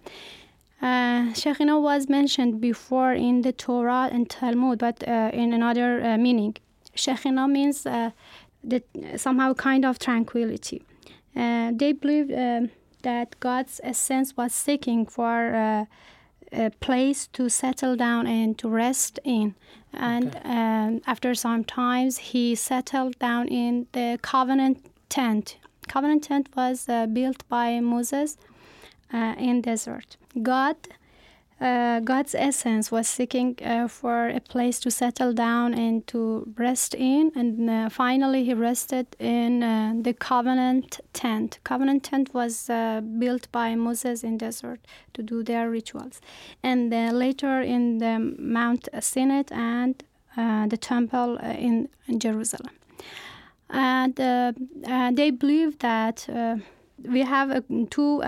Uh, 0.81 1.33
Shekhinah 1.35 1.81
was 1.81 2.09
mentioned 2.09 2.61
before 2.61 3.13
in 3.13 3.43
the 3.43 3.53
Torah 3.53 4.09
and 4.13 4.29
Talmud, 4.29 4.79
but 4.79 5.07
uh, 5.07 5.31
in 5.33 5.53
another 5.53 6.03
uh, 6.03 6.17
meaning. 6.19 6.57
Shekhinah 6.97 7.51
means 7.51 7.87
uh, 8.65 8.69
that 8.69 9.21
somehow 9.21 9.55
kind 9.55 9.85
of 9.85 9.99
tranquility. 9.99 10.83
Uh, 11.37 11.73
they 11.75 11.93
believed 11.93 12.33
um, 12.33 12.71
that 13.03 13.39
God's 13.41 13.81
essence 13.85 14.37
was 14.37 14.53
seeking 14.53 15.07
for 15.07 15.55
uh, 15.55 15.85
a 16.53 16.71
place 16.81 17.27
to 17.29 17.49
settle 17.49 17.97
down 17.97 18.27
and 18.27 18.59
to 18.59 18.69
rest 18.69 19.21
in. 19.25 19.55
And 19.93 20.37
okay. 20.37 20.41
um, 20.45 21.01
after 21.07 21.35
some 21.35 21.65
times, 21.65 22.19
he 22.19 22.55
settled 22.55 23.19
down 23.19 23.49
in 23.49 23.87
the 23.93 24.19
covenant 24.23 24.85
tent. 25.09 25.59
Covenant 25.89 26.25
tent 26.25 26.49
was 26.57 26.89
uh, 26.89 27.07
built 27.07 27.49
by 27.49 27.81
Moses 27.81 28.37
uh, 29.13 29.35
in 29.39 29.63
desert. 29.63 30.17
God 30.43 30.77
uh, 31.61 31.99
God's 32.01 32.37
essence 32.37 32.93
was 32.93 33.09
seeking 33.09 33.59
uh, 33.65 33.89
for 33.89 34.29
a 34.29 34.39
place 34.39 34.79
to 34.81 34.91
settle 34.93 35.33
down 35.33 35.75
and 35.75 36.07
to 36.07 36.53
rest 36.57 36.95
in, 36.95 37.33
and 37.35 37.69
uh, 37.69 37.89
finally 37.89 38.45
he 38.45 38.55
rested 38.55 39.07
in 39.19 39.65
uh, 39.65 39.93
the 40.01 40.15
covenant 40.15 41.01
tent. 41.13 41.59
Covenant 41.65 42.05
tent 42.05 42.33
was 42.33 42.71
uh, 42.71 43.01
built 43.01 43.51
by 43.51 43.75
Moses 43.75 44.23
in 44.23 44.39
desert 44.39 44.81
to 45.15 45.23
do 45.23 45.43
their 45.43 45.69
rituals, 45.69 46.21
and 46.63 46.91
later 46.91 47.61
in 47.61 47.99
the 47.99 48.21
Mount 48.39 48.89
Sinai 49.01 49.43
and 49.51 50.01
uh, 50.37 50.69
the 50.69 50.77
temple 50.77 51.39
in, 51.39 51.89
in, 52.07 52.21
Jerusalem. 52.21 52.75
And 53.71 54.15
they 54.15 55.31
believe 55.31 55.81
that 55.81 56.29
we 57.03 57.23
have 57.23 57.65
two 57.91 58.23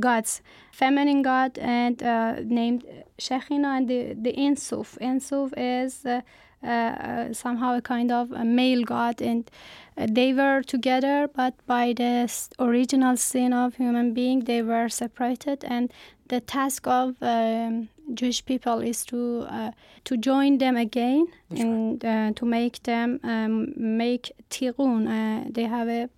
gods, 0.00 0.42
feminine 0.72 1.22
god 1.22 1.58
and 1.58 2.02
uh, 2.02 2.36
named 2.42 2.84
Shekhinah 3.18 3.76
and 3.76 3.88
the, 3.88 4.14
the 4.14 4.34
Ein 4.36 4.56
Sof. 4.56 4.98
Insuf 5.00 5.52
is 5.56 6.04
uh, 6.04 6.22
uh, 6.66 7.32
somehow 7.32 7.76
a 7.76 7.82
kind 7.82 8.10
of 8.10 8.32
a 8.32 8.44
male 8.44 8.82
god 8.84 9.20
and 9.20 9.50
uh, 9.98 10.06
they 10.08 10.32
were 10.32 10.62
together 10.62 11.28
but 11.34 11.54
by 11.66 11.92
the 11.92 12.28
original 12.58 13.16
sin 13.16 13.52
of 13.52 13.74
human 13.76 14.14
being 14.14 14.40
they 14.40 14.62
were 14.62 14.88
separated 14.88 15.64
and 15.64 15.92
the 16.28 16.40
task 16.40 16.86
of 16.86 17.16
um, 17.20 17.88
Jewish 18.14 18.44
people 18.44 18.80
is 18.80 19.04
to 19.06 19.46
uh, 19.50 19.72
to 20.04 20.16
join 20.16 20.58
them 20.58 20.76
again 20.76 21.26
That's 21.50 21.60
and 21.60 22.02
right. 22.02 22.28
Uh, 22.28 22.32
to 22.34 22.46
make 22.46 22.82
them 22.84 23.20
um, 23.22 23.74
make 23.76 24.32
tikkun. 24.48 25.52
they 25.52 25.64
have 25.64 25.88
a 25.88 26.08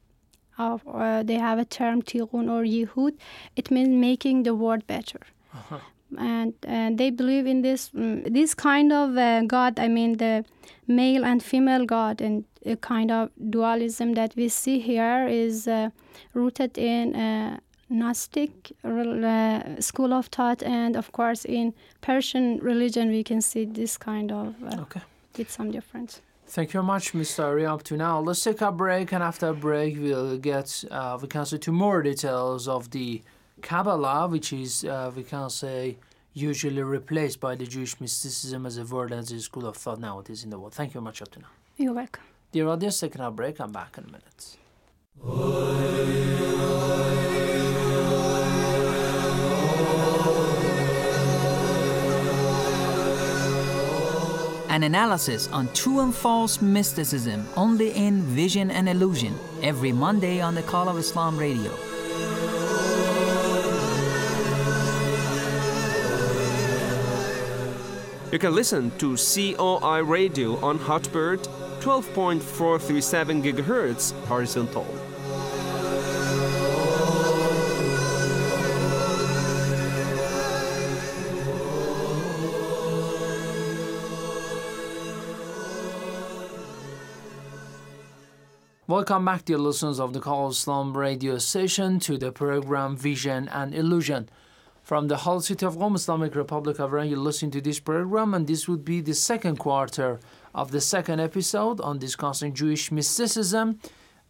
of, 0.59 0.83
uh, 0.87 1.23
they 1.23 1.35
have 1.35 1.59
a 1.59 1.65
term 1.65 2.03
tikkun 2.03 2.51
or 2.51 2.65
yehud. 2.65 3.15
It 3.57 3.71
means 3.71 3.89
making 3.89 4.45
the 4.45 4.55
world 4.55 4.87
better. 4.87 5.21
Uh-huh. 5.53 5.79
And, 6.19 6.55
and 6.63 6.99
they 6.99 7.11
believe 7.11 7.47
in 7.47 7.63
this 7.63 7.91
um, 7.97 8.23
this 8.23 8.55
kind 8.55 8.93
of 8.93 9.17
uh, 9.17 9.43
God. 9.43 9.81
I 9.81 9.89
mean 9.89 10.19
the 10.19 10.45
male 10.87 11.25
and 11.25 11.43
female 11.43 11.87
God, 11.87 12.21
and 12.21 12.45
a 12.65 12.77
kind 12.77 13.11
of 13.11 13.31
dualism 13.51 14.15
that 14.15 14.35
we 14.37 14.49
see 14.49 14.79
here 14.79 15.27
is 15.27 15.67
uh, 15.67 15.91
rooted 16.33 16.79
in 16.79 17.17
uh, 17.17 17.59
Gnostic 17.89 18.73
uh, 18.85 19.81
school 19.81 20.13
of 20.13 20.27
thought, 20.27 20.63
and 20.63 20.97
of 20.97 21.11
course 21.11 21.45
in 21.45 21.75
Persian 22.01 22.59
religion 22.59 23.09
we 23.11 23.25
can 23.25 23.41
see 23.41 23.65
this 23.65 23.97
kind 23.97 24.31
of 24.31 24.55
uh, 24.63 24.83
okay. 24.83 25.01
with 25.37 25.51
some 25.51 25.73
difference. 25.73 26.21
Thank 26.47 26.69
you 26.69 26.73
very 26.81 26.85
much, 26.85 27.13
Mr. 27.15 27.43
Ari. 27.45 27.67
Up 27.67 27.83
to 27.85 27.97
now, 27.97 28.21
let's 28.21 28.45
take 28.45 28.61
a 28.61 28.71
break, 28.71 29.13
and 29.13 29.23
after 29.23 29.49
a 29.49 29.55
break, 29.55 29.97
we'll 29.99 30.39
get 30.39 30.85
uh, 30.91 31.19
we 31.21 31.27
can 31.27 31.47
say 31.47 31.59
to 31.59 31.73
more 31.73 32.03
details 32.03 32.69
of 32.69 32.91
the 32.91 33.23
Kabbalah, 33.63 34.29
which 34.29 34.53
is 34.53 34.85
uh, 34.85 35.11
we 35.17 35.25
can 35.25 35.51
say 35.51 35.97
usually 36.33 36.83
replaced 36.83 37.41
by 37.41 37.55
the 37.55 37.67
Jewish 37.67 38.01
mysticism 38.01 38.67
as 38.67 38.77
a 38.79 38.85
word 38.85 39.13
as 39.13 39.33
a 39.33 39.41
school 39.41 39.67
of 39.67 39.77
thought 39.77 40.01
nowadays 40.01 40.45
in 40.45 40.51
the 40.51 40.59
world. 40.59 40.75
Thank 40.75 40.91
you 40.91 41.01
very 41.01 41.05
much, 41.05 41.23
up 41.23 41.31
to 41.33 41.41
now. 41.41 41.49
You're 41.77 41.95
welcome. 41.95 42.23
Dear 42.53 42.69
audience, 42.69 43.01
taking 43.01 43.23
a 43.23 43.31
break. 43.31 43.61
I'm 43.61 43.73
back 43.73 43.97
in 43.99 44.05
a 44.05 44.07
minute. 44.07 44.57
An 54.75 54.83
analysis 54.83 55.47
on 55.53 55.73
true 55.73 56.01
and 56.01 56.13
false 56.13 56.61
mysticism 56.61 57.47
only 57.57 57.93
in 57.93 58.23
Vision 58.23 58.73
and 58.73 58.89
Illusion 58.89 59.39
every 59.63 59.93
Monday 59.93 60.41
on 60.41 60.57
the 60.57 60.63
Call 60.63 60.89
of 60.89 60.99
Islam 60.99 61.39
radio. 61.39 61.71
You 68.33 68.41
can 68.41 68.53
listen 68.53 68.91
to 68.99 69.15
COI 69.15 70.03
radio 70.03 70.57
on 70.57 70.81
Hotbird 70.81 71.47
12.437 71.79 73.45
GHz 73.45 74.13
horizontal. 74.27 75.04
Welcome 88.95 89.25
back, 89.25 89.45
dear 89.45 89.59
listeners 89.59 89.99
of 89.99 90.13
the 90.13 90.21
Call 90.21 90.51
Islam 90.51 90.97
radio 90.97 91.39
station, 91.39 91.99
to 91.99 92.17
the 92.17 92.31
program 92.31 92.97
Vision 92.97 93.49
and 93.49 93.75
Illusion. 93.75 94.29
From 94.85 95.09
the 95.09 95.17
whole 95.17 95.41
city 95.41 95.67
of 95.67 95.75
Qom, 95.75 95.97
Islamic 95.97 96.37
Republic 96.37 96.79
of 96.79 96.93
Iran, 96.93 97.09
you're 97.09 97.19
listening 97.19 97.51
to 97.51 97.61
this 97.61 97.81
program, 97.81 98.35
and 98.35 98.47
this 98.47 98.69
would 98.69 98.85
be 98.85 99.01
the 99.01 99.13
second 99.13 99.59
quarter 99.59 100.21
of 100.55 100.71
the 100.71 100.81
second 100.81 101.19
episode 101.19 101.81
on 101.81 101.99
discussing 101.99 102.55
Jewish 102.55 102.93
mysticism. 102.93 103.81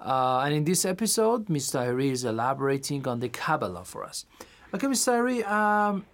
Uh, 0.01 0.45
and 0.47 0.55
in 0.55 0.65
this 0.65 0.87
episode, 0.87 1.51
Ms. 1.51 1.73
Tahiri 1.73 2.11
is 2.13 2.25
elaborating 2.25 3.07
on 3.07 3.21
the 3.21 3.29
Kabbalah 3.29 3.85
for 3.85 4.03
us. 4.03 4.25
Okay, 4.73 4.87
Ms. 4.87 5.05
Tahiri, 5.05 5.47
um, 5.47 6.07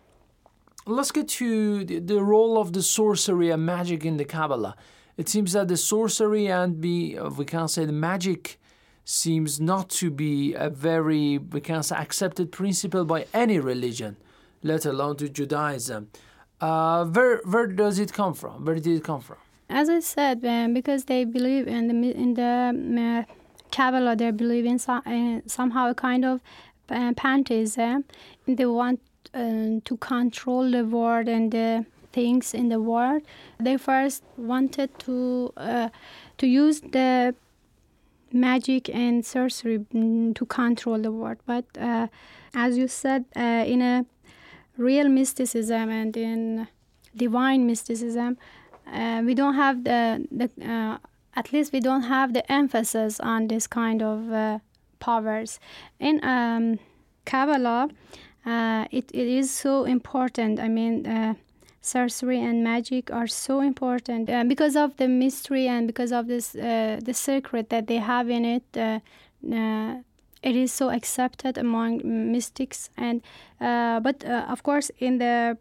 let's 0.87 1.13
get 1.13 1.29
to 1.29 1.85
the, 1.85 2.01
the, 2.01 2.21
role 2.21 2.61
of 2.61 2.73
the 2.73 2.83
sorcery 2.83 3.51
and 3.51 3.65
magic 3.65 4.05
in 4.05 4.17
the 4.17 4.25
Kabbalah. 4.25 4.75
It 5.21 5.29
seems 5.29 5.53
that 5.53 5.69
the 5.69 5.77
sorcery 5.77 6.47
and 6.47 6.81
the, 6.81 7.19
uh, 7.19 7.29
we 7.29 7.45
can 7.45 7.69
say 7.69 7.85
the 7.85 7.93
magic 8.11 8.59
seems 9.05 9.61
not 9.61 9.91
to 10.01 10.11
be 10.11 10.55
a 10.55 10.71
very, 10.71 11.37
we 11.37 11.61
can 11.61 11.83
say, 11.83 11.97
accepted 11.97 12.47
principle 12.51 13.05
by 13.05 13.27
any 13.35 13.59
religion 13.59 14.17
let 14.63 14.85
alone 14.87 15.17
to 15.17 15.29
Judaism. 15.29 16.09
Uh, 16.61 17.05
where 17.05 17.41
where 17.45 17.67
does 17.67 17.99
it 17.99 18.13
come 18.13 18.35
from? 18.35 18.65
Where 18.65 18.75
did 18.77 18.97
it 18.99 19.05
come 19.05 19.21
from? 19.21 19.39
As 19.69 19.89
I 19.89 20.01
said, 20.01 20.45
um, 20.45 20.75
because 20.75 21.05
they 21.05 21.25
believe 21.25 21.67
in 21.69 21.89
the 21.89 21.97
in 22.25 22.35
the 22.35 23.27
uh, 23.29 23.35
Kabbalah, 23.71 24.17
they 24.17 24.31
believe 24.31 24.67
in, 24.67 24.79
some, 24.79 25.43
somehow 25.47 25.91
a 25.91 25.95
kind 25.95 26.25
of 26.25 26.41
uh, 26.91 27.13
pantheism. 27.17 28.05
They 28.47 28.67
want 28.67 29.01
uh, 29.33 29.81
to 29.85 29.97
control 30.01 30.71
the 30.71 30.85
world 30.85 31.29
and 31.29 31.53
the 31.53 31.87
things 32.13 32.55
in 32.55 32.69
the 32.69 32.81
world. 32.81 33.23
They 33.59 33.77
first 33.77 34.23
wanted 34.37 34.99
to 35.01 35.53
uh, 35.57 35.89
to 36.39 36.47
use 36.47 36.81
the 36.81 37.35
magic 38.33 38.89
and 38.89 39.25
sorcery 39.27 39.79
mm, 39.95 40.35
to 40.35 40.47
control 40.47 40.99
the 40.99 41.13
world. 41.13 41.39
But 41.47 41.65
uh, 41.79 42.09
as 42.55 42.79
you 42.79 42.89
said, 42.89 43.25
in 43.35 43.83
a 43.83 44.05
real 44.77 45.09
mysticism 45.09 45.91
and 45.91 46.17
in 46.17 46.69
divine 47.17 47.67
mysticism, 47.67 48.39
uh, 48.93 49.23
we 49.25 49.35
don't 49.35 49.55
have 49.55 49.85
the, 49.85 50.27
the 50.31 50.51
uh, 50.67 50.99
at 51.35 51.53
least 51.53 51.73
we 51.73 51.81
don't 51.81 52.03
have 52.03 52.33
the 52.33 52.51
emphasis 52.51 53.21
on 53.21 53.49
this 53.49 53.67
kind 53.67 54.03
of 54.03 54.33
uh, 54.33 54.59
powers. 54.99 55.61
In 55.99 56.23
um, 56.25 56.79
Kabbalah, 57.25 57.89
uh, 58.45 58.87
it, 58.91 59.11
it 59.13 59.29
is 59.29 59.51
so 59.51 59.85
important. 59.85 60.59
I 60.59 60.69
mean, 60.69 61.07
uh, 61.07 61.35
sorcery 61.81 62.41
and 62.41 62.63
magic 62.63 63.11
are 63.11 63.27
so 63.27 63.61
important 63.61 64.29
uh, 64.29 64.45
because 64.45 64.77
of 64.77 64.97
the 64.99 65.09
mystery 65.09 65.67
and 65.67 65.87
because 65.87 66.13
of 66.13 66.27
this 66.27 66.53
the 66.53 67.13
secret 67.13 67.71
that 67.71 67.87
they 67.87 67.97
have 67.97 68.29
in 68.29 68.45
it 68.45 69.03
it 70.43 70.57
is 70.57 70.73
so 70.73 70.91
accepted 70.91 71.59
among 71.59 72.01
mystics 72.05 72.91
and 72.97 73.23
uh, 73.61 74.01
but 74.01 74.25
uh, 74.25 74.47
of 74.49 74.63
course 74.63 74.91
in 74.99 75.19
the 75.19 75.57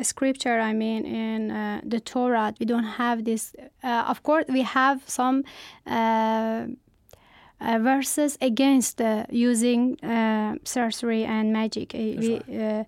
scripture 0.00 0.58
i 0.60 0.72
mean 0.72 1.04
in 1.04 1.50
uh, 1.50 1.80
the 1.84 2.00
torah 2.00 2.54
we 2.58 2.66
don't 2.66 2.84
have 2.84 3.24
this 3.24 3.54
uh, 3.84 4.04
of 4.08 4.22
course 4.22 4.44
we 4.48 4.62
have 4.62 5.02
some 5.06 5.44
uh, 5.86 6.66
uh, 7.60 7.78
verses 7.78 8.36
against 8.40 9.00
using 9.30 9.96
sorcery 10.64 11.24
and 11.24 11.52
magic 11.52 11.92
we, 11.94 12.40
right. 12.48 12.86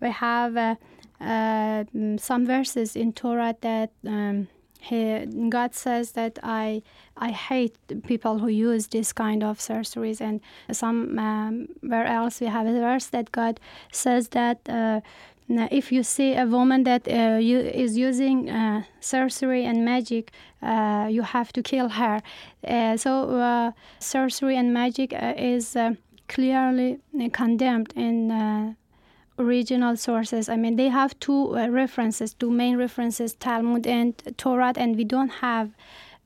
we 0.00 0.10
have 0.10 0.76
some 1.20 2.46
verses 2.46 2.96
in 2.96 3.12
torah 3.12 3.54
that 3.60 3.90
um, 4.06 4.48
he, 4.80 5.26
God 5.48 5.74
says 5.74 6.12
that 6.12 6.38
I 6.42 6.82
I 7.16 7.30
hate 7.30 7.76
people 8.06 8.38
who 8.38 8.48
use 8.48 8.88
this 8.88 9.12
kind 9.12 9.42
of 9.42 9.60
sorceries, 9.60 10.20
and 10.20 10.40
somewhere 10.70 12.06
um, 12.06 12.06
else 12.06 12.40
we 12.40 12.46
have 12.46 12.66
a 12.66 12.72
verse 12.72 13.06
that 13.06 13.32
God 13.32 13.60
says 13.92 14.28
that. 14.28 14.58
Uh, 14.68 15.00
if 15.70 15.92
you 15.92 16.02
see 16.02 16.34
a 16.34 16.44
woman 16.44 16.82
that 16.82 17.06
uh, 17.06 17.38
you, 17.38 17.60
is 17.60 17.96
using 17.96 18.50
uh, 18.50 18.82
sorcery 18.98 19.64
and 19.64 19.84
magic, 19.84 20.32
uh, 20.60 21.06
you 21.08 21.22
have 21.22 21.52
to 21.52 21.62
kill 21.62 21.88
her. 21.88 22.20
Uh, 22.66 22.96
so, 22.96 23.30
uh, 23.38 23.70
sorcery 24.00 24.56
and 24.56 24.74
magic 24.74 25.14
is 25.14 25.76
clearly 26.26 26.98
condemned 27.32 27.92
in 27.94 28.76
original 29.38 29.96
sources. 29.96 30.48
I 30.48 30.56
mean, 30.56 30.76
they 30.76 30.88
have 30.88 31.18
two 31.20 31.56
uh, 31.56 31.68
references, 31.68 32.34
two 32.34 32.50
main 32.50 32.76
references, 32.76 33.34
Talmud 33.34 33.86
and 33.86 34.14
Torah, 34.36 34.72
and 34.76 34.96
we 34.96 35.04
don't 35.04 35.28
have 35.28 35.70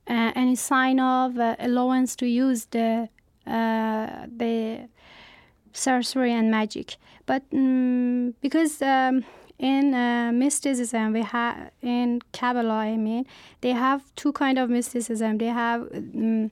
uh, 0.09 0.33
any 0.35 0.57
sign 0.57 1.01
of 1.01 1.39
uh, 1.39 1.57
allowance 1.59 2.17
to 2.17 2.27
use 2.27 2.67
the 2.67 3.09
uh, 3.47 4.27
the 4.37 4.89
sorcery 5.73 6.33
and 6.33 6.51
magic. 6.51 6.97
But 7.27 7.43
um, 7.53 8.35
because 8.41 8.83
um, 8.83 9.25
in 9.59 9.95
uh, 9.95 10.33
mysticism, 10.33 11.13
we 11.13 11.23
have 11.23 11.71
in 11.83 12.23
Kabbalah, 12.33 12.75
I 12.75 12.97
mean, 12.97 13.27
they 13.61 13.73
have 13.73 14.03
two 14.17 14.33
kind 14.33 14.59
of 14.59 14.71
mysticism. 14.71 15.39
They 15.39 15.47
have 15.47 15.83
um, 15.95 16.51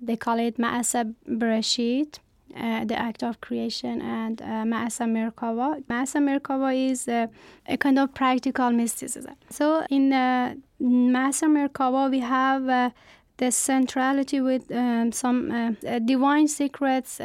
they 0.00 0.16
call 0.16 0.38
it 0.38 0.58
Ma'aseh 0.58 1.14
Bereshit 1.28 2.18
uh, 2.56 2.84
the 2.84 2.98
act 2.98 3.22
of 3.22 3.40
creation 3.40 4.00
and 4.00 4.40
uh, 4.42 4.64
Ma'aseh 4.64 5.06
Merkava. 5.06 5.82
Ma'aseh 5.84 6.20
Merkava 6.20 6.74
is 6.74 7.08
uh, 7.08 7.26
a 7.66 7.76
kind 7.76 7.98
of 7.98 8.14
practical 8.14 8.70
mysticism. 8.70 9.34
So 9.50 9.84
in 9.90 10.12
uh, 10.12 10.54
Ma'aseh 10.80 11.48
Merkava, 11.48 12.10
we 12.10 12.20
have 12.20 12.68
uh, 12.68 12.90
the 13.36 13.50
centrality 13.50 14.40
with 14.40 14.70
um, 14.70 15.12
some 15.12 15.50
uh, 15.50 15.72
uh, 15.88 15.98
divine 15.98 16.48
secrets 16.48 17.20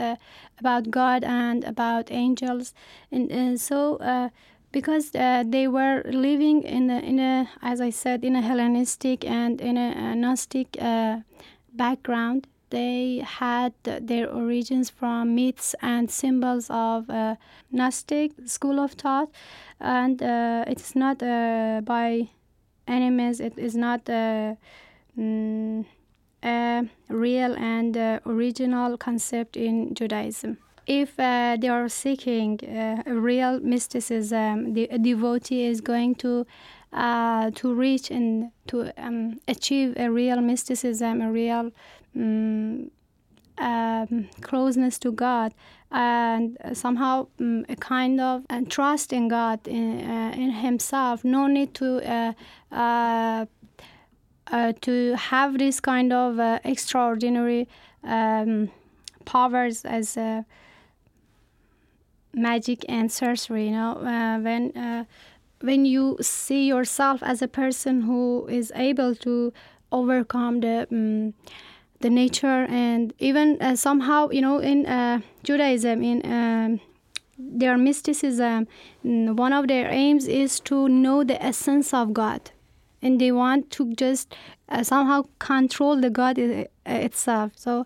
about 0.60 0.90
God 0.90 1.24
and 1.24 1.64
about 1.66 2.12
angels. 2.12 2.74
And 3.12 3.60
so 3.60 4.32
because 4.76 5.16
uh, 5.16 5.42
they 5.48 5.70
were 5.70 6.04
living 6.04 6.62
in 6.64 6.90
a, 6.90 7.00
in 7.00 7.18
a, 7.18 7.50
as 7.62 7.80
I 7.80 7.92
said, 7.92 8.26
in 8.26 8.36
a 8.36 8.42
Hellenistic 8.42 9.24
and 9.24 9.62
in 9.62 9.78
a, 9.78 10.12
a 10.12 10.16
Gnostic 10.16 10.76
uh, 10.82 11.22
background 11.72 12.46
they 12.70 13.24
had 13.26 13.74
their 13.84 14.30
origins 14.30 14.90
from 14.90 15.36
myths 15.36 15.76
and 15.82 16.10
symbols 16.10 16.68
of 16.70 17.10
uh, 17.10 17.36
Gnostic 17.72 18.32
school 18.46 18.80
of 18.80 18.92
thought, 18.94 19.30
and 19.80 20.22
uh, 20.22 20.66
it's 20.68 20.96
not 20.96 21.22
uh, 21.22 21.82
by 21.84 22.30
any 22.88 23.10
means 23.10 23.40
it 23.40 23.58
is 23.58 23.76
not 23.76 24.10
uh, 24.10 24.56
mm, 25.18 25.86
a 26.44 26.84
real 27.10 27.56
and 27.56 27.98
uh, 27.98 28.20
original 28.26 28.98
concept 28.98 29.58
in 29.58 29.94
Judaism. 29.94 30.58
If 30.88 31.20
uh, 31.20 31.58
they 31.60 31.68
are 31.68 31.90
seeking 31.90 32.60
a 32.64 33.02
real 33.08 33.60
mysticism, 33.60 34.74
the 34.74 34.88
devotee 35.02 35.66
is 35.66 35.82
going 35.82 36.16
to 36.16 36.46
to 36.96 37.74
reach 37.74 38.10
and 38.10 38.52
to 38.68 38.92
um, 38.98 39.40
achieve 39.48 39.94
a 39.98 40.10
real 40.10 40.42
mysticism, 40.42 41.22
a 41.22 41.32
real 41.32 41.72
um, 42.16 42.90
um, 43.58 44.28
closeness 44.42 45.00
to 45.00 45.12
God 45.12 45.54
and 45.92 46.58
somehow 46.74 47.28
um, 47.40 47.66
a 47.70 47.76
kind 47.76 48.20
of 48.20 48.44
uh, 48.50 48.62
trust 48.68 49.14
in 49.14 49.28
God 49.28 49.66
in, 49.68 50.02
uh, 50.02 50.34
in 50.36 50.52
Himself. 50.52 51.24
No 51.24 51.48
need 51.48 51.74
to 51.76 52.02
uh, 52.10 52.34
uh, 52.72 53.46
uh 54.52 54.74
to 54.82 55.16
have 55.16 55.58
this 55.58 55.80
kind 55.80 56.12
of 56.12 56.40
uh, 56.40 56.60
extraordinary 56.64 57.68
um, 58.04 58.70
powers 59.24 59.86
as 59.86 60.18
magic 62.34 62.86
and 62.90 63.12
sorcery. 63.12 63.68
You 63.68 63.72
know, 63.72 64.40
when 64.42 65.08
when 65.66 65.86
you 65.86 66.18
see 66.22 66.68
yourself 66.68 67.22
as 67.24 67.42
a 67.42 67.48
person 67.48 68.02
who 68.02 68.48
is 68.48 68.72
able 68.76 69.16
to 69.16 69.52
overcome 69.92 70.60
the 70.62 70.88
um, 70.92 71.34
the 72.02 72.10
nature 72.10 72.68
and 72.70 73.14
even 73.20 73.58
uh, 73.62 73.76
somehow 73.76 74.30
you 74.30 74.42
know 74.42 74.60
in 74.60 74.86
uh, 74.86 75.20
Judaism 75.44 76.04
in 76.04 76.18
um, 76.26 76.80
their 77.38 77.78
mysticism 77.78 78.68
one 79.04 79.54
of 79.54 79.68
their 79.68 79.92
aims 79.92 80.28
is 80.28 80.60
to 80.62 80.88
know 80.88 81.24
the 81.24 81.42
essence 81.44 81.94
of 81.94 82.14
God. 82.14 82.52
And 83.02 83.22
they 83.22 83.32
want 83.32 83.70
to 83.72 83.94
just 83.94 84.34
uh, 84.68 84.82
somehow 84.84 85.26
control 85.38 86.00
the 86.00 86.10
God 86.10 86.40
itself. 86.86 87.52
So 87.56 87.86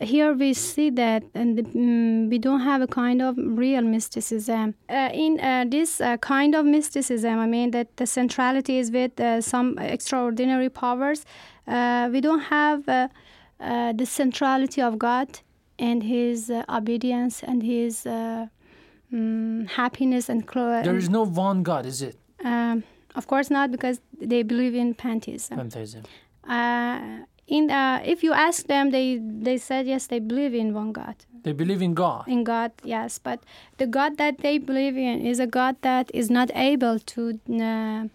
here 0.00 0.32
we 0.32 0.54
see 0.54 0.90
that 0.90 1.22
and 1.34 1.58
um, 1.58 2.28
we 2.30 2.38
don't 2.38 2.60
have 2.60 2.80
a 2.80 2.86
kind 2.86 3.20
of 3.20 3.36
real 3.36 3.82
mysticism 3.82 4.74
uh, 4.88 5.10
in 5.12 5.40
uh, 5.40 5.64
this 5.68 6.00
uh, 6.00 6.16
kind 6.18 6.54
of 6.54 6.64
mysticism 6.64 7.38
i 7.38 7.46
mean 7.46 7.70
that 7.72 7.96
the 7.96 8.06
centrality 8.06 8.78
is 8.78 8.90
with 8.90 9.18
uh, 9.20 9.40
some 9.40 9.76
extraordinary 9.78 10.70
powers 10.70 11.24
we 12.12 12.20
don't 12.20 12.40
have 12.40 12.88
uh, 13.60 13.92
the 13.92 14.06
centrality 14.06 14.80
of 14.80 14.98
God 15.00 15.40
and 15.80 16.04
His 16.04 16.48
uh, 16.48 16.64
obedience 16.68 17.42
and 17.42 17.60
His 17.62 18.06
um, 18.06 19.66
happiness 19.66 20.28
and 20.28 20.46
clo- 20.46 20.82
there 20.82 20.96
is 20.96 21.10
no 21.10 21.24
one 21.24 21.64
God, 21.64 21.84
is 21.84 22.00
it? 22.02 22.16
Um, 22.44 22.84
of 23.16 23.26
course 23.26 23.50
not, 23.50 23.72
because 23.72 24.00
they 24.20 24.44
believe 24.44 24.76
in 24.76 24.94
pantheism. 24.94 25.56
Pantheism. 25.56 26.04
Uh, 27.48 27.54
in 27.54 27.70
uh, 27.70 28.02
if 28.04 28.22
you 28.22 28.32
ask 28.32 28.66
them, 28.66 28.90
they 28.90 29.18
they 29.42 29.58
said 29.58 29.86
yes, 29.86 30.06
they 30.06 30.20
believe 30.20 30.54
in 30.54 30.74
one 30.74 30.92
God. 30.92 31.14
They 31.42 31.52
believe 31.52 31.82
in 31.82 31.94
God. 31.94 32.28
In 32.28 32.44
God, 32.44 32.72
yes, 32.84 33.18
but 33.18 33.38
the 33.78 33.86
God 33.86 34.16
that 34.18 34.38
they 34.38 34.58
believe 34.58 34.96
in 34.96 35.26
is 35.26 35.40
a 35.40 35.46
God 35.46 35.76
that 35.80 36.10
is 36.14 36.30
not 36.30 36.50
able 36.54 36.98
to 36.98 37.38
uh, 37.50 38.08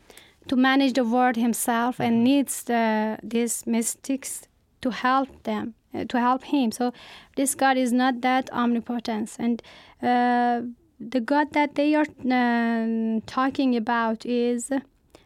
to 0.47 0.55
manage 0.55 0.93
the 0.93 1.03
world 1.03 1.35
himself 1.35 1.99
and 1.99 2.23
needs 2.23 2.63
the, 2.63 3.17
these 3.23 3.65
mystics 3.65 4.47
to 4.81 4.89
help 4.91 5.29
them 5.43 5.73
uh, 5.93 6.03
to 6.09 6.19
help 6.19 6.43
him. 6.43 6.71
So 6.71 6.91
this 7.35 7.55
God 7.55 7.77
is 7.77 7.91
not 7.91 8.21
that 8.21 8.49
omnipotent, 8.51 9.35
and 9.39 9.61
uh, 10.01 10.61
the 10.99 11.21
God 11.21 11.53
that 11.53 11.75
they 11.75 11.95
are 11.95 12.05
um 12.31 13.21
talking 13.25 13.75
about 13.75 14.25
is 14.25 14.71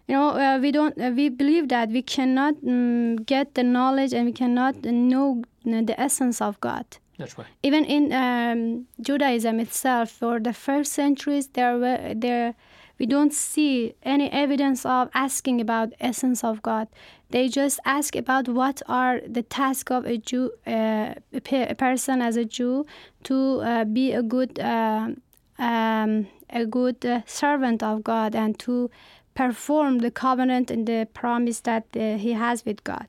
you 0.08 0.15
know 0.15 0.30
uh, 0.30 0.58
we 0.60 0.72
don't 0.72 1.00
uh, 1.00 1.12
we 1.15 1.30
believe 1.30 1.67
that 1.70 1.89
we 1.89 2.02
cannot 2.02 2.56
um, 2.65 3.17
get 3.17 3.56
the 3.56 3.63
knowledge 3.63 4.13
and 4.13 4.26
we 4.26 4.32
cannot 4.32 4.76
know 4.84 5.41
the 5.63 5.96
essence 6.00 6.41
of 6.41 6.60
god 6.62 6.86
That's 7.17 7.38
right. 7.38 7.48
even 7.63 7.86
in 7.86 8.13
um, 8.13 8.88
judaism 9.02 9.60
itself 9.60 10.12
for 10.12 10.39
the 10.39 10.54
first 10.54 10.93
centuries 10.93 11.48
there 11.50 11.78
were 11.78 12.13
there 12.15 12.56
we 13.00 13.06
don't 13.06 13.34
see 13.34 13.93
any 14.02 14.32
evidence 14.32 14.84
of 14.86 15.10
asking 15.13 15.62
about 15.62 15.93
essence 16.00 16.43
of 16.43 16.62
god 16.62 16.88
they 17.30 17.50
just 17.50 17.80
ask 17.86 18.15
about 18.15 18.48
what 18.48 18.82
are 18.88 19.20
the 19.28 19.43
task 19.43 19.91
of 19.91 20.06
a 20.06 20.17
jew 20.17 20.52
uh, 20.65 21.13
a, 21.34 21.41
pe- 21.43 21.67
a 21.70 21.76
person 21.76 22.22
as 22.22 22.38
a 22.38 22.46
jew 22.46 22.86
to 23.24 23.60
uh, 23.62 23.84
be 23.84 24.13
a 24.13 24.24
good 24.24 24.58
uh, 24.60 25.10
um, 25.60 26.28
a 26.50 26.65
good 26.65 27.06
uh, 27.06 27.22
servant 27.26 27.84
of 27.84 28.04
god 28.04 28.34
and 28.36 28.58
to 28.58 28.89
perform 29.38 30.00
the 30.00 30.10
covenant 30.10 30.71
and 30.71 30.88
the 30.88 31.08
promise 31.13 31.60
that 31.60 31.86
uh, 31.95 32.17
he 32.17 32.34
has 32.34 32.65
with 32.65 32.84
God. 32.84 33.08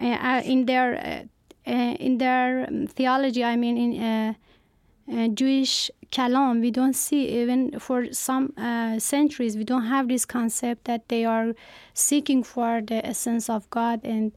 Uh, 0.00 0.06
uh, 0.06 0.42
in 0.44 0.64
their 0.64 1.26
in 1.66 2.16
their 2.16 2.66
um, 2.66 2.86
theology, 2.86 3.44
I 3.44 3.56
mean 3.56 3.76
in 3.76 3.92
uh, 4.00 5.28
Jewish 5.28 5.90
kalam, 6.10 6.62
we 6.62 6.70
don't 6.70 6.94
see 6.94 7.28
even 7.42 7.78
for 7.78 8.10
some 8.12 8.54
uh, 8.56 8.98
centuries 8.98 9.56
we 9.58 9.64
don't 9.64 9.88
have 9.94 10.08
this 10.08 10.24
concept 10.24 10.84
that 10.84 11.08
they 11.08 11.26
are 11.26 11.52
seeking 11.92 12.42
for 12.42 12.80
the 12.80 13.04
essence 13.04 13.50
of 13.50 13.68
God 13.68 14.00
and 14.04 14.32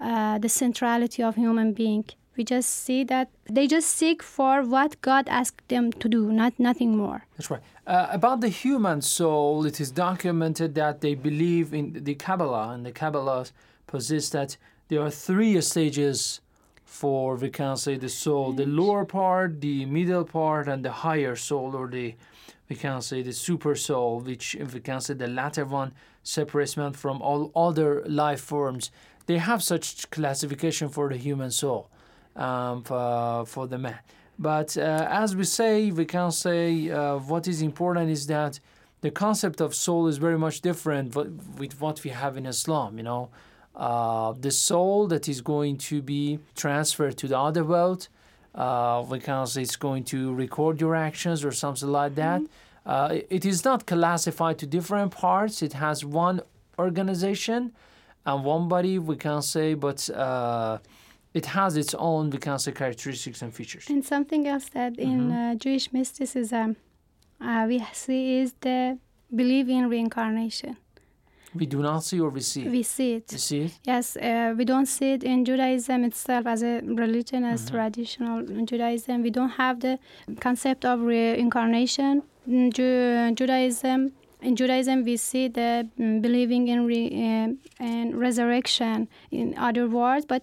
uh, 0.00 0.38
the 0.38 0.50
centrality 0.50 1.22
of 1.22 1.36
human 1.36 1.72
being. 1.72 2.04
We 2.36 2.44
just 2.44 2.68
see 2.68 3.04
that 3.04 3.28
they 3.48 3.66
just 3.66 3.88
seek 3.90 4.22
for 4.22 4.62
what 4.62 5.00
God 5.02 5.28
asked 5.28 5.68
them 5.68 5.92
to 5.92 6.08
do, 6.08 6.32
not 6.32 6.58
nothing 6.58 6.96
more. 6.96 7.26
That's 7.36 7.50
right. 7.50 7.62
Uh, 7.86 8.08
about 8.10 8.40
the 8.40 8.48
human 8.48 9.02
soul, 9.02 9.66
it 9.66 9.80
is 9.80 9.90
documented 9.90 10.74
that 10.74 11.00
they 11.00 11.14
believe 11.14 11.72
in 11.72 12.04
the 12.04 12.14
Kabbalah, 12.14 12.70
and 12.74 12.84
the 12.84 12.92
Kabbalah 12.92 13.46
possess 13.86 14.30
that 14.30 14.56
there 14.88 15.00
are 15.00 15.10
three 15.10 15.60
stages 15.60 16.40
for, 16.84 17.36
we 17.36 17.50
can 17.50 17.76
say, 17.76 17.96
the 17.96 18.08
soul 18.08 18.52
the 18.52 18.66
lower 18.66 19.04
part, 19.04 19.60
the 19.60 19.84
middle 19.84 20.24
part, 20.24 20.68
and 20.68 20.84
the 20.84 20.92
higher 20.92 21.36
soul, 21.36 21.74
or 21.74 21.88
the, 21.88 22.14
we 22.68 22.76
can 22.76 23.00
say, 23.00 23.22
the 23.22 23.32
super 23.32 23.74
soul, 23.74 24.20
which, 24.20 24.54
if 24.54 24.74
we 24.74 24.80
can 24.80 25.00
say, 25.00 25.14
the 25.14 25.26
latter 25.26 25.64
one 25.64 25.92
separates 26.22 26.76
man 26.76 26.92
from 26.92 27.20
all 27.22 27.50
other 27.54 28.02
life 28.06 28.40
forms. 28.40 28.90
They 29.26 29.38
have 29.38 29.62
such 29.62 30.08
classification 30.10 30.88
for 30.88 31.08
the 31.08 31.16
human 31.16 31.50
soul, 31.50 31.90
um, 32.36 32.82
for, 32.82 33.46
for 33.46 33.66
the 33.66 33.78
man. 33.78 33.98
But 34.38 34.76
uh, 34.76 35.06
as 35.10 35.36
we 35.36 35.44
say, 35.44 35.90
we 35.90 36.04
can 36.04 36.30
say 36.32 36.90
uh, 36.90 37.18
what 37.18 37.46
is 37.46 37.62
important 37.62 38.10
is 38.10 38.26
that 38.26 38.58
the 39.00 39.10
concept 39.10 39.60
of 39.60 39.74
soul 39.74 40.06
is 40.08 40.16
very 40.18 40.38
much 40.38 40.60
different 40.60 41.14
with 41.14 41.80
what 41.80 42.02
we 42.02 42.10
have 42.10 42.36
in 42.36 42.46
Islam. 42.46 42.96
You 42.96 43.04
know, 43.04 43.28
uh, 43.76 44.32
the 44.32 44.50
soul 44.50 45.06
that 45.08 45.28
is 45.28 45.40
going 45.40 45.76
to 45.76 46.02
be 46.02 46.38
transferred 46.56 47.16
to 47.18 47.28
the 47.28 47.38
other 47.38 47.64
world. 47.64 48.08
Uh, 48.54 49.04
we 49.08 49.18
can 49.18 49.46
say 49.46 49.62
it's 49.62 49.76
going 49.76 50.04
to 50.04 50.32
record 50.34 50.80
your 50.80 50.94
actions 50.94 51.44
or 51.44 51.52
something 51.52 51.88
like 51.88 52.14
that. 52.14 52.42
Uh, 52.86 53.18
it 53.30 53.44
is 53.44 53.64
not 53.64 53.86
classified 53.86 54.58
to 54.58 54.66
different 54.66 55.10
parts. 55.10 55.62
It 55.62 55.72
has 55.74 56.04
one 56.04 56.40
organization 56.78 57.72
and 58.26 58.44
one 58.44 58.68
body. 58.68 58.98
We 58.98 59.16
can 59.16 59.42
say, 59.42 59.74
but 59.74 60.08
uh, 60.10 60.78
it 61.34 61.46
has 61.46 61.76
its 61.76 61.94
own, 61.94 62.30
we 62.30 62.38
can 62.38 62.58
say, 62.58 62.72
characteristics 62.72 63.42
and 63.42 63.52
features. 63.52 63.84
And 63.90 64.04
something 64.04 64.46
else 64.46 64.66
that 64.70 64.98
in 64.98 65.30
uh, 65.32 65.54
Jewish 65.56 65.92
mysticism 65.92 66.76
uh, 67.40 67.64
we 67.68 67.84
see 67.92 68.38
is 68.38 68.54
the 68.60 68.98
belief 69.34 69.68
in 69.68 69.88
reincarnation. 69.88 70.76
We 71.56 71.66
do 71.66 71.80
not 71.82 72.02
see 72.02 72.18
or 72.20 72.30
we 72.30 72.40
see. 72.40 72.64
We 72.68 72.82
see 72.82 73.14
it. 73.14 73.30
You 73.30 73.38
see 73.38 73.60
it? 73.66 73.72
Yes, 73.84 74.16
uh, 74.16 74.54
we 74.58 74.64
don't 74.64 74.86
see 74.86 75.12
it 75.12 75.22
in 75.22 75.44
Judaism 75.44 76.02
itself 76.04 76.46
as 76.46 76.62
a 76.64 76.80
religion, 76.82 77.44
as 77.44 77.70
traditional 77.70 78.42
Judaism. 78.64 79.22
We 79.22 79.30
don't 79.30 79.50
have 79.50 79.78
the 79.78 79.98
concept 80.40 80.84
of 80.84 81.00
reincarnation. 81.00 82.22
In 82.46 82.70
Ju- 82.72 83.30
Judaism, 83.34 84.12
in 84.44 84.56
Judaism, 84.56 85.04
we 85.04 85.16
see 85.16 85.48
the 85.48 85.88
mm, 85.98 86.20
believing 86.20 86.68
in 86.68 86.86
re- 86.86 87.06
in 87.80 88.16
resurrection. 88.16 89.08
In 89.30 89.56
other 89.58 89.88
words, 89.88 90.26
but 90.26 90.42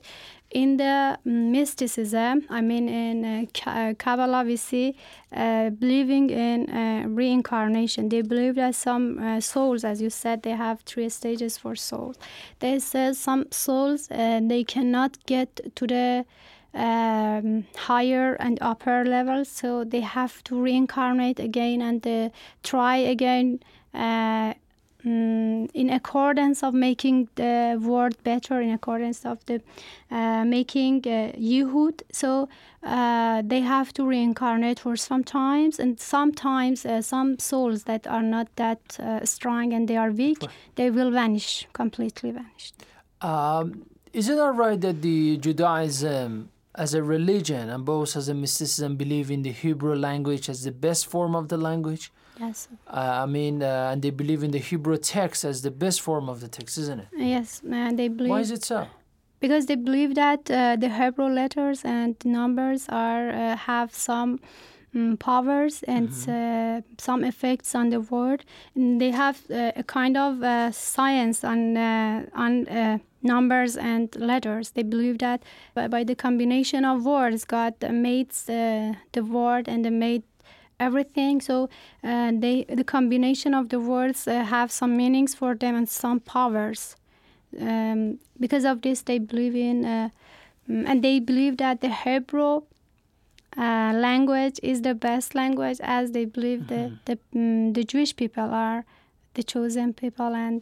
in 0.50 0.78
the 0.78 1.18
mysticism, 1.24 2.46
I 2.50 2.62
mean 2.62 2.90
in 2.90 3.48
uh, 3.66 3.94
Kabbalah, 3.98 4.44
we 4.44 4.58
see 4.58 4.96
uh, 5.34 5.70
believing 5.70 6.30
in 6.30 6.70
uh, 6.70 7.08
reincarnation. 7.08 8.10
They 8.10 8.22
believe 8.22 8.56
that 8.56 8.76
some 8.76 9.40
souls, 9.40 9.84
as 9.84 10.02
you 10.02 10.10
said, 10.10 10.44
they 10.44 10.52
have 10.52 10.82
three 10.82 11.10
stages 11.10 11.58
for 11.58 11.76
souls. 11.76 12.18
They 12.60 12.80
say 12.80 13.14
some 13.14 13.46
souls 13.52 14.08
they 14.08 14.64
cannot 14.68 15.26
get 15.26 15.60
to 15.76 15.88
the 15.88 16.26
um, 16.74 17.66
higher 17.76 18.34
and 18.36 18.58
upper 18.62 19.06
levels, 19.06 19.50
so 19.50 19.84
they 19.84 20.02
have 20.02 20.44
to 20.46 20.62
reincarnate 20.62 21.40
again 21.40 21.82
and 21.82 22.32
try 22.64 22.98
again. 22.98 23.60
Uh, 23.94 24.54
mm, 25.06 25.70
in 25.74 25.90
accordance 25.90 26.64
of 26.64 26.74
making 26.74 27.28
the 27.36 27.80
world 27.82 28.16
better, 28.24 28.62
in 28.62 28.72
accordance 28.72 29.26
of 29.26 29.46
the 29.46 29.62
uh, 30.10 30.46
making 30.46 30.98
uh, 31.06 31.32
Yehud. 31.38 32.02
So 32.12 32.50
uh, 32.84 33.42
they 33.46 33.62
have 33.62 33.94
to 33.94 34.06
reincarnate 34.06 34.80
for 34.80 34.96
some 34.96 35.24
times, 35.24 35.80
and 35.80 36.00
sometimes 36.00 36.86
uh, 36.86 37.02
some 37.02 37.40
souls 37.40 37.84
that 37.84 38.08
are 38.08 38.24
not 38.24 38.48
that 38.56 39.00
uh, 39.00 39.26
strong 39.26 39.74
and 39.74 39.88
they 39.88 39.98
are 39.98 40.12
weak, 40.12 40.40
they 40.76 40.90
will 40.90 41.12
vanish, 41.12 41.68
completely 41.74 42.32
vanished. 42.32 42.76
Um, 43.22 43.86
is 44.14 44.30
it 44.30 44.40
all 44.40 44.52
right 44.52 44.80
that 44.82 45.02
the 45.02 45.38
Judaism 45.38 46.50
as 46.76 46.94
a 46.94 47.04
religion 47.04 47.70
and 47.70 47.84
both 47.86 48.16
as 48.16 48.30
a 48.30 48.34
mysticism 48.34 48.96
believe 48.96 49.30
in 49.30 49.42
the 49.44 49.52
Hebrew 49.52 49.96
language 49.96 50.50
as 50.50 50.64
the 50.64 50.72
best 50.72 51.08
form 51.08 51.36
of 51.36 51.50
the 51.50 51.58
language? 51.58 52.12
Yes. 52.40 52.68
Uh, 52.88 53.24
I 53.24 53.26
mean, 53.26 53.62
uh, 53.62 53.90
and 53.92 54.02
they 54.02 54.10
believe 54.10 54.44
in 54.44 54.52
the 54.52 54.60
Hebrew 54.60 54.98
text 54.98 55.44
as 55.44 55.62
the 55.62 55.72
best 55.72 56.02
form 56.02 56.30
of 56.30 56.40
the 56.40 56.48
text, 56.48 56.78
isn't 56.78 57.00
it? 57.00 57.08
Yes, 57.16 57.62
and 57.70 58.00
they 58.00 58.08
believe. 58.08 58.32
Why 58.32 58.40
is 58.40 58.52
it 58.52 58.64
so? 58.64 58.88
Because 59.40 59.66
they 59.66 59.76
believe 59.76 60.16
that 60.16 60.50
uh, 60.50 60.76
the 60.76 60.90
Hebrew 60.90 61.28
letters 61.28 61.84
and 61.84 62.16
numbers 62.24 62.86
are 62.90 63.30
uh, 63.30 63.56
have 63.58 63.94
some 63.94 64.40
um, 64.96 65.18
powers 65.18 65.84
and 65.84 66.10
uh, 66.28 66.82
some 66.98 67.24
effects 67.24 67.76
on 67.76 67.90
the 67.90 68.02
world. 68.02 68.44
And 68.76 69.02
they 69.02 69.12
have 69.12 69.42
uh, 69.50 69.72
a 69.76 69.84
kind 69.84 70.16
of 70.16 70.74
science 70.74 71.44
on 71.44 71.78
on 71.78 73.02
numbers 73.24 73.78
and 73.78 74.16
letters. 74.16 74.72
They 74.72 74.84
believe 74.84 75.20
that 75.20 75.44
by, 75.74 75.88
by 75.88 76.04
the 76.04 76.16
combination 76.16 76.86
of 76.86 77.06
words, 77.06 77.46
God 77.46 77.76
made 77.82 78.32
the 78.32 78.98
the 79.12 79.24
word 79.24 79.68
and 79.68 79.90
made 80.00 80.24
everything. 80.80 81.42
So 81.42 81.70
uh, 82.04 82.32
they 82.34 82.66
the 82.68 82.84
combination 82.84 83.54
of 83.54 83.70
the 83.70 83.80
words 83.80 84.28
uh, 84.28 84.44
have 84.44 84.72
some 84.72 84.98
meanings 84.98 85.36
for 85.36 85.56
them 85.56 85.76
and 85.76 85.88
some 85.88 86.20
powers. 86.20 86.96
Um, 87.60 88.20
because 88.40 88.64
of 88.64 88.82
this, 88.82 89.02
they 89.02 89.20
believe 89.20 89.56
in, 89.56 89.86
uh, 89.86 90.10
mm, 90.70 90.86
and 90.88 91.04
they 91.04 91.20
believe 91.20 91.58
that 91.58 91.82
the 91.82 91.90
Hebrew 91.90 92.62
uh, 93.58 93.92
language 93.94 94.58
is 94.64 94.82
the 94.84 94.96
best 94.96 95.36
language, 95.36 95.80
as 95.84 96.12
they 96.12 96.26
believe 96.26 96.68
the 96.68 96.98
the, 97.06 97.20
mm, 97.36 97.74
the 97.74 97.84
Jewish 97.84 98.16
people 98.16 98.50
are 98.54 98.86
the 99.34 99.44
chosen 99.44 99.94
people 99.94 100.34
and 100.36 100.62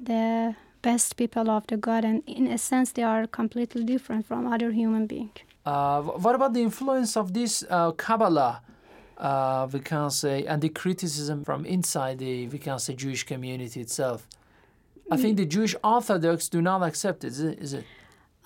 the 0.00 0.54
best 0.90 1.16
people 1.16 1.46
of 1.56 1.62
the 1.70 1.78
God, 1.88 2.02
and 2.04 2.22
in 2.26 2.46
a 2.46 2.58
sense, 2.58 2.88
they 2.96 3.06
are 3.14 3.26
completely 3.40 3.84
different 3.92 4.22
from 4.28 4.40
other 4.54 4.70
human 4.80 5.04
beings. 5.06 5.38
Uh, 5.64 6.02
what 6.24 6.34
about 6.34 6.52
the 6.56 6.62
influence 6.68 7.16
of 7.16 7.26
this 7.38 7.52
uh, 7.70 7.92
Kabbalah, 8.04 8.54
uh, 9.18 9.66
we 9.72 9.80
can 9.80 10.10
say, 10.10 10.36
and 10.50 10.60
the 10.60 10.68
criticism 10.82 11.44
from 11.44 11.60
inside 11.64 12.18
the, 12.18 12.32
we 12.54 12.58
can 12.58 12.78
say, 12.78 12.94
Jewish 12.94 13.22
community 13.32 13.80
itself? 13.80 14.20
I 15.10 15.16
think 15.16 15.36
the 15.36 15.46
Jewish 15.56 15.74
Orthodox 15.82 16.48
do 16.48 16.60
not 16.70 16.82
accept 16.82 17.24
it, 17.24 17.28
is 17.28 17.40
it? 17.40 17.58
Is 17.66 17.72
it? 17.74 17.84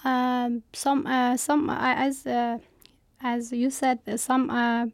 Um, 0.05 0.63
some 0.73 1.01
uh, 1.07 1.37
some 1.37 1.63
as 1.71 2.27
uh, 2.27 2.59
as 3.21 3.53
you 3.53 3.71
said, 3.71 3.99
some 4.17 4.45
uh, 4.51 4.87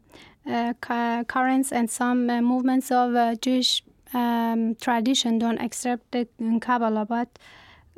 uh, 0.47 1.23
currents 1.27 1.71
and 1.71 1.89
some 1.89 2.29
uh, 2.29 2.41
movements 2.41 2.91
of 2.91 3.15
uh, 3.15 3.35
Jewish 3.35 3.83
um, 4.15 4.75
tradition 4.85 5.31
don't 5.43 5.59
accept 5.67 6.03
the 6.11 6.27
Kabbalah, 6.61 7.05
but 7.05 7.29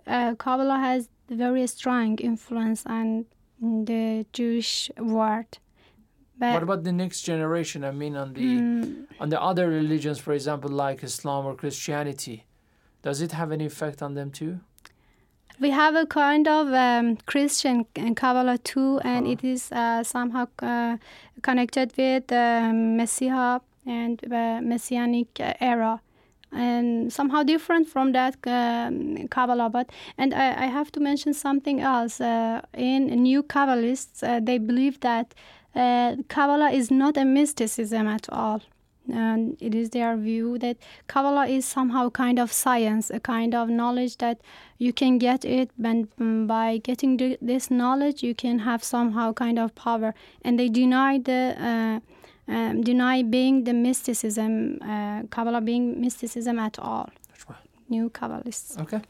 uh, 0.07 0.35
Kabbalah 0.35 0.79
has 0.79 1.09
very 1.29 1.65
strong 1.67 2.17
influence 2.31 2.85
on 2.85 3.25
the 3.61 4.25
Jewish 4.33 4.73
world. 4.97 5.51
But 6.39 6.53
what 6.53 6.63
about 6.63 6.83
the 6.83 6.91
next 7.03 7.21
generation? 7.31 7.83
I 7.83 7.91
mean, 7.91 8.15
on 8.23 8.29
the 8.33 8.47
Mm. 8.61 9.07
on 9.19 9.27
the 9.33 9.39
other 9.49 9.65
religions, 9.81 10.17
for 10.25 10.33
example, 10.39 10.71
like 10.85 10.99
Islam 11.11 11.41
or 11.49 11.53
Christianity, 11.55 12.37
does 13.05 13.17
it 13.25 13.31
have 13.39 13.49
any 13.57 13.65
effect 13.73 14.01
on 14.01 14.13
them 14.13 14.29
too? 14.31 14.53
we 15.59 15.71
have 15.71 15.95
a 15.95 16.05
kind 16.05 16.47
of 16.47 16.71
um, 16.71 17.17
Christian 17.25 17.85
Kabbalah 18.15 18.59
too, 18.59 18.99
and 19.03 19.25
it 19.33 19.43
is 19.43 19.71
uh, 19.71 20.03
somehow 20.03 20.45
uh, 20.61 20.97
connected 21.41 21.93
with 21.97 22.27
the 22.27 22.71
Messiah 22.73 23.59
and 23.85 24.19
the 24.19 24.59
Messianic 24.61 25.27
uh, 25.39 25.53
era. 25.59 25.99
And 26.51 27.11
somehow 27.11 27.43
different 27.43 27.87
from 27.87 28.13
that 28.13 28.35
um, 28.47 29.27
Kabbalah, 29.27 29.69
but 29.69 29.89
and 30.17 30.33
I, 30.33 30.63
I 30.63 30.65
have 30.67 30.91
to 30.93 30.99
mention 30.99 31.33
something 31.33 31.81
else. 31.81 32.21
Uh, 32.21 32.61
in 32.73 33.07
New 33.07 33.43
Kabbalists, 33.43 34.23
uh, 34.23 34.39
they 34.41 34.57
believe 34.57 34.99
that 35.01 35.35
uh, 35.75 36.15
Kabbalah 36.29 36.71
is 36.71 36.89
not 36.89 37.17
a 37.17 37.25
mysticism 37.25 38.07
at 38.07 38.29
all 38.29 38.61
and 39.09 39.57
it 39.61 39.73
is 39.73 39.91
their 39.91 40.17
view 40.17 40.57
that 40.59 40.77
Kabbalah 41.07 41.47
is 41.47 41.65
somehow 41.65 42.09
kind 42.09 42.39
of 42.39 42.51
science, 42.51 43.09
a 43.09 43.19
kind 43.19 43.55
of 43.55 43.69
knowledge 43.69 44.17
that 44.17 44.41
you 44.77 44.93
can 44.93 45.17
get 45.17 45.45
it, 45.45 45.71
and 45.81 46.47
by 46.47 46.77
getting 46.77 47.37
this 47.41 47.71
knowledge, 47.71 48.23
you 48.23 48.35
can 48.35 48.59
have 48.59 48.83
somehow 48.83 49.33
kind 49.33 49.59
of 49.59 49.73
power. 49.75 50.13
And 50.43 50.59
they 50.59 50.69
deny 50.69 51.19
the 51.19 51.55
uh, 51.57 51.99
um, 52.47 52.81
deny 52.81 53.23
being 53.23 53.63
the 53.63 53.73
mysticism, 53.73 54.79
uh, 54.81 55.23
Kabbalah 55.29 55.61
being 55.61 55.99
mysticism 55.99 56.59
at 56.59 56.79
all. 56.79 57.09
New 57.89 58.09
Kabbalists. 58.09 58.79
Okay. 58.81 59.01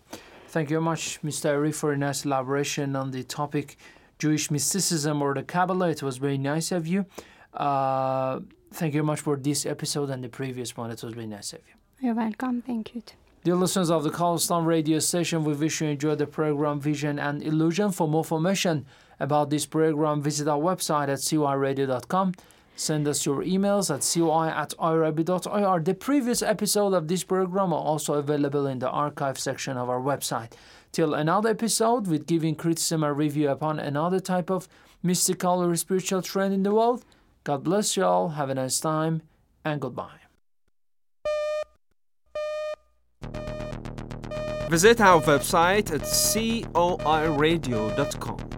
Thank 0.50 0.70
you 0.70 0.76
very 0.76 0.84
much, 0.84 1.20
Mr. 1.24 1.50
Ari, 1.52 1.72
for 1.72 1.92
a 1.92 1.98
nice 1.98 2.26
elaboration 2.26 2.96
on 2.96 3.12
the 3.12 3.24
topic 3.24 3.78
Jewish 4.20 4.50
mysticism 4.50 5.22
or 5.22 5.34
the 5.34 5.44
Kabbalah. 5.44 5.90
It 5.90 6.04
was 6.04 6.18
very 6.18 6.38
nice 6.38 6.72
of 6.72 6.88
you. 6.88 7.06
Uh, 7.54 8.40
thank 8.72 8.94
you 8.94 9.00
very 9.00 9.06
much 9.06 9.22
for 9.22 9.36
this 9.36 9.66
episode 9.66 10.10
and 10.10 10.24
the 10.24 10.30
previous 10.30 10.78
one. 10.78 10.92
It 10.92 11.04
was 11.04 11.14
very 11.14 11.28
nice 11.28 11.54
of 11.54 11.60
you. 11.68 11.74
You're 12.00 12.16
welcome. 12.16 12.62
Thank 12.62 12.96
you. 12.96 13.02
Dear 13.44 13.56
listeners 13.56 13.90
of 13.90 14.04
the 14.04 14.12
Islam 14.12 14.66
radio 14.66 15.00
station, 15.00 15.44
we 15.44 15.54
wish 15.54 15.82
you 15.82 15.88
enjoy 15.88 16.16
the 16.16 16.28
program 16.28 16.80
Vision 16.80 17.18
and 17.18 17.42
Illusion. 17.42 17.92
For 17.92 18.08
more 18.08 18.22
information 18.22 18.86
about 19.20 19.50
this 19.50 19.66
program, 19.66 20.22
visit 20.22 20.48
our 20.48 20.60
website 20.60 21.10
at 21.10 21.20
coiradio.com. 21.20 22.34
Send 22.80 23.08
us 23.08 23.26
your 23.26 23.44
emails 23.44 23.90
at 23.94 24.04
coi 24.04 24.50
at 24.50 24.76
irabi.ir. 24.78 25.80
The 25.82 25.96
previous 25.96 26.44
episode 26.44 26.94
of 26.94 27.08
this 27.08 27.24
program 27.24 27.74
are 27.74 27.82
also 27.82 28.14
available 28.14 28.68
in 28.68 28.78
the 28.78 28.90
archive 28.90 29.40
section 29.40 29.78
of 29.78 29.90
our 29.90 30.00
website. 30.00 30.52
Till 30.92 31.16
another 31.16 31.50
episode 31.50 32.06
with 32.06 32.28
giving 32.28 32.54
criticism 32.54 33.04
and 33.04 33.18
review 33.18 33.50
upon 33.50 33.80
another 33.80 34.20
type 34.20 34.52
of 34.52 34.68
mystical 35.02 35.64
or 35.64 35.76
spiritual 35.76 36.22
trend 36.22 36.54
in 36.54 36.62
the 36.62 36.72
world. 36.72 37.04
God 37.44 37.64
bless 37.64 37.98
you 37.98 38.04
all. 38.04 38.30
Have 38.30 38.52
a 38.52 38.56
nice 38.56 38.80
time 38.80 39.24
and 39.66 39.82
goodbye. 39.82 40.20
Visit 44.70 45.02
our 45.02 45.20
website 45.22 45.92
at 45.92 46.02
coiradio.com. 46.02 48.57